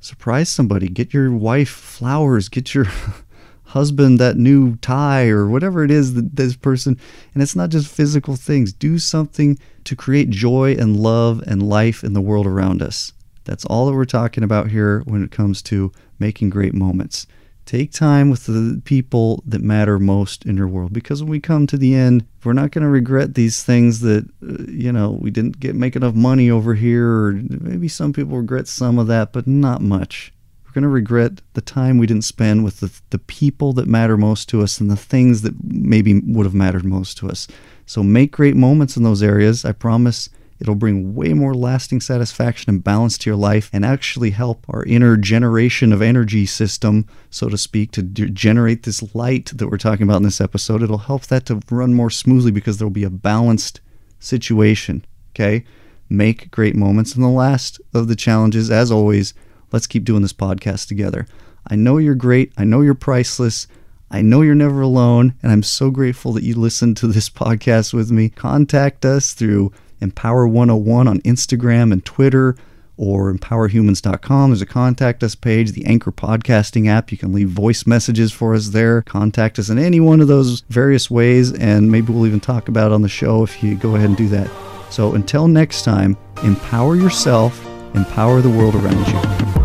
Surprise 0.00 0.48
somebody. 0.48 0.88
Get 0.88 1.12
your 1.12 1.30
wife 1.30 1.68
flowers. 1.68 2.48
Get 2.48 2.74
your 2.74 2.86
husband 3.70 4.18
that 4.18 4.36
new 4.36 4.76
tie 4.76 5.28
or 5.28 5.48
whatever 5.48 5.84
it 5.84 5.90
is 5.90 6.14
that 6.14 6.36
this 6.36 6.56
person. 6.56 6.98
And 7.34 7.42
it's 7.42 7.56
not 7.56 7.70
just 7.70 7.92
physical 7.92 8.36
things. 8.36 8.72
Do 8.72 8.98
something 8.98 9.58
to 9.84 9.96
create 9.96 10.30
joy 10.30 10.74
and 10.78 10.98
love 10.98 11.42
and 11.46 11.68
life 11.68 12.02
in 12.02 12.12
the 12.12 12.20
world 12.20 12.46
around 12.46 12.82
us. 12.82 13.12
That's 13.44 13.64
all 13.64 13.86
that 13.86 13.94
we're 13.94 14.04
talking 14.04 14.44
about 14.44 14.70
here 14.70 15.02
when 15.06 15.22
it 15.24 15.30
comes 15.30 15.62
to 15.62 15.92
making 16.18 16.50
great 16.50 16.74
moments. 16.74 17.26
Take 17.64 17.92
time 17.92 18.30
with 18.30 18.46
the 18.46 18.82
people 18.84 19.42
that 19.46 19.62
matter 19.62 20.00
most 20.00 20.44
in 20.44 20.56
your 20.56 20.66
world 20.66 20.92
because 20.92 21.22
when 21.22 21.30
we 21.30 21.38
come 21.38 21.68
to 21.68 21.76
the 21.76 21.94
end, 21.94 22.26
we're 22.42 22.52
not 22.52 22.72
going 22.72 22.82
to 22.82 22.90
regret 22.90 23.34
these 23.34 23.62
things 23.62 24.00
that, 24.00 24.28
uh, 24.42 24.64
you 24.68 24.90
know, 24.90 25.18
we 25.20 25.30
didn't 25.30 25.60
get 25.60 25.76
make 25.76 25.94
enough 25.94 26.14
money 26.14 26.50
over 26.50 26.74
here, 26.74 27.08
or 27.08 27.32
maybe 27.48 27.86
some 27.86 28.12
people 28.12 28.36
regret 28.36 28.66
some 28.66 28.98
of 28.98 29.06
that, 29.06 29.32
but 29.32 29.46
not 29.46 29.80
much. 29.82 30.32
We're 30.70 30.82
going 30.82 30.82
to 30.82 30.88
regret 30.88 31.40
the 31.54 31.60
time 31.60 31.98
we 31.98 32.06
didn't 32.06 32.22
spend 32.22 32.62
with 32.62 32.78
the, 32.78 32.92
the 33.10 33.18
people 33.18 33.72
that 33.72 33.88
matter 33.88 34.16
most 34.16 34.48
to 34.50 34.62
us 34.62 34.80
and 34.80 34.88
the 34.88 34.96
things 34.96 35.42
that 35.42 35.54
maybe 35.64 36.20
would 36.20 36.46
have 36.46 36.54
mattered 36.54 36.84
most 36.84 37.18
to 37.18 37.28
us. 37.28 37.48
So 37.86 38.04
make 38.04 38.30
great 38.30 38.54
moments 38.54 38.96
in 38.96 39.02
those 39.02 39.20
areas. 39.20 39.64
I 39.64 39.72
promise 39.72 40.28
It'll 40.60 40.74
bring 40.74 41.14
way 41.14 41.32
more 41.32 41.54
lasting 41.54 42.02
satisfaction 42.02 42.68
and 42.68 42.84
balance 42.84 43.16
to 43.18 43.30
your 43.30 43.36
life 43.36 43.70
and 43.72 43.84
actually 43.84 44.30
help 44.30 44.66
our 44.68 44.84
inner 44.84 45.16
generation 45.16 45.90
of 45.90 46.02
energy 46.02 46.44
system, 46.44 47.06
so 47.30 47.48
to 47.48 47.56
speak, 47.56 47.92
to 47.92 48.02
d- 48.02 48.28
generate 48.28 48.82
this 48.82 49.14
light 49.14 49.52
that 49.54 49.68
we're 49.68 49.78
talking 49.78 50.02
about 50.02 50.18
in 50.18 50.22
this 50.24 50.40
episode. 50.40 50.82
It'll 50.82 50.98
help 50.98 51.22
that 51.26 51.46
to 51.46 51.62
run 51.70 51.94
more 51.94 52.10
smoothly 52.10 52.50
because 52.50 52.76
there'll 52.76 52.90
be 52.90 53.04
a 53.04 53.10
balanced 53.10 53.80
situation. 54.18 55.02
Okay? 55.34 55.64
Make 56.10 56.50
great 56.50 56.76
moments. 56.76 57.14
And 57.14 57.24
the 57.24 57.28
last 57.28 57.80
of 57.94 58.08
the 58.08 58.16
challenges, 58.16 58.70
as 58.70 58.92
always, 58.92 59.32
let's 59.72 59.86
keep 59.86 60.04
doing 60.04 60.22
this 60.22 60.32
podcast 60.32 60.88
together. 60.88 61.26
I 61.66 61.76
know 61.76 61.98
you're 61.98 62.14
great. 62.14 62.52
I 62.56 62.64
know 62.64 62.80
you're 62.80 62.94
priceless. 62.94 63.66
I 64.10 64.22
know 64.22 64.42
you're 64.42 64.54
never 64.56 64.80
alone, 64.80 65.34
and 65.42 65.52
I'm 65.52 65.62
so 65.62 65.90
grateful 65.90 66.32
that 66.32 66.42
you 66.42 66.56
listened 66.56 66.96
to 66.98 67.06
this 67.06 67.28
podcast 67.30 67.94
with 67.94 68.10
me. 68.10 68.28
Contact 68.28 69.04
us 69.04 69.32
through 69.32 69.72
Empower 70.00 70.48
101 70.48 71.06
on 71.06 71.20
Instagram 71.20 71.92
and 71.92 72.04
Twitter 72.04 72.56
or 72.96 73.32
empowerhumans.com. 73.32 74.50
There's 74.50 74.60
a 74.60 74.66
contact 74.66 75.22
us 75.22 75.34
page, 75.34 75.72
the 75.72 75.86
Anchor 75.86 76.12
podcasting 76.12 76.86
app. 76.86 77.10
You 77.10 77.18
can 77.18 77.32
leave 77.32 77.48
voice 77.48 77.86
messages 77.86 78.30
for 78.30 78.54
us 78.54 78.68
there. 78.68 79.02
Contact 79.02 79.58
us 79.58 79.70
in 79.70 79.78
any 79.78 80.00
one 80.00 80.20
of 80.20 80.28
those 80.28 80.60
various 80.68 81.10
ways, 81.10 81.52
and 81.52 81.90
maybe 81.90 82.12
we'll 82.12 82.26
even 82.26 82.40
talk 82.40 82.68
about 82.68 82.90
it 82.90 82.94
on 82.94 83.02
the 83.02 83.08
show 83.08 83.42
if 83.42 83.62
you 83.62 83.74
go 83.74 83.96
ahead 83.96 84.08
and 84.08 84.18
do 84.18 84.28
that. 84.28 84.50
So 84.90 85.14
until 85.14 85.48
next 85.48 85.82
time, 85.82 86.16
empower 86.42 86.94
yourself, 86.94 87.64
empower 87.94 88.42
the 88.42 88.50
world 88.50 88.74
around 88.74 89.06
you. 89.06 89.59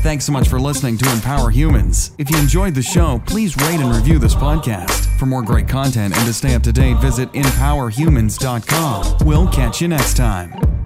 Thanks 0.00 0.24
so 0.24 0.32
much 0.32 0.48
for 0.48 0.60
listening 0.60 0.96
to 0.98 1.12
Empower 1.12 1.50
Humans. 1.50 2.12
If 2.18 2.30
you 2.30 2.38
enjoyed 2.38 2.74
the 2.74 2.82
show, 2.82 3.20
please 3.26 3.56
rate 3.56 3.80
and 3.80 3.94
review 3.94 4.18
this 4.18 4.34
podcast. 4.34 5.06
For 5.18 5.26
more 5.26 5.42
great 5.42 5.68
content 5.68 6.16
and 6.16 6.24
to 6.24 6.32
stay 6.32 6.54
up 6.54 6.62
to 6.62 6.72
date, 6.72 6.98
visit 6.98 7.30
empowerhumans.com. 7.32 9.26
We'll 9.26 9.48
catch 9.48 9.82
you 9.82 9.88
next 9.88 10.16
time. 10.16 10.78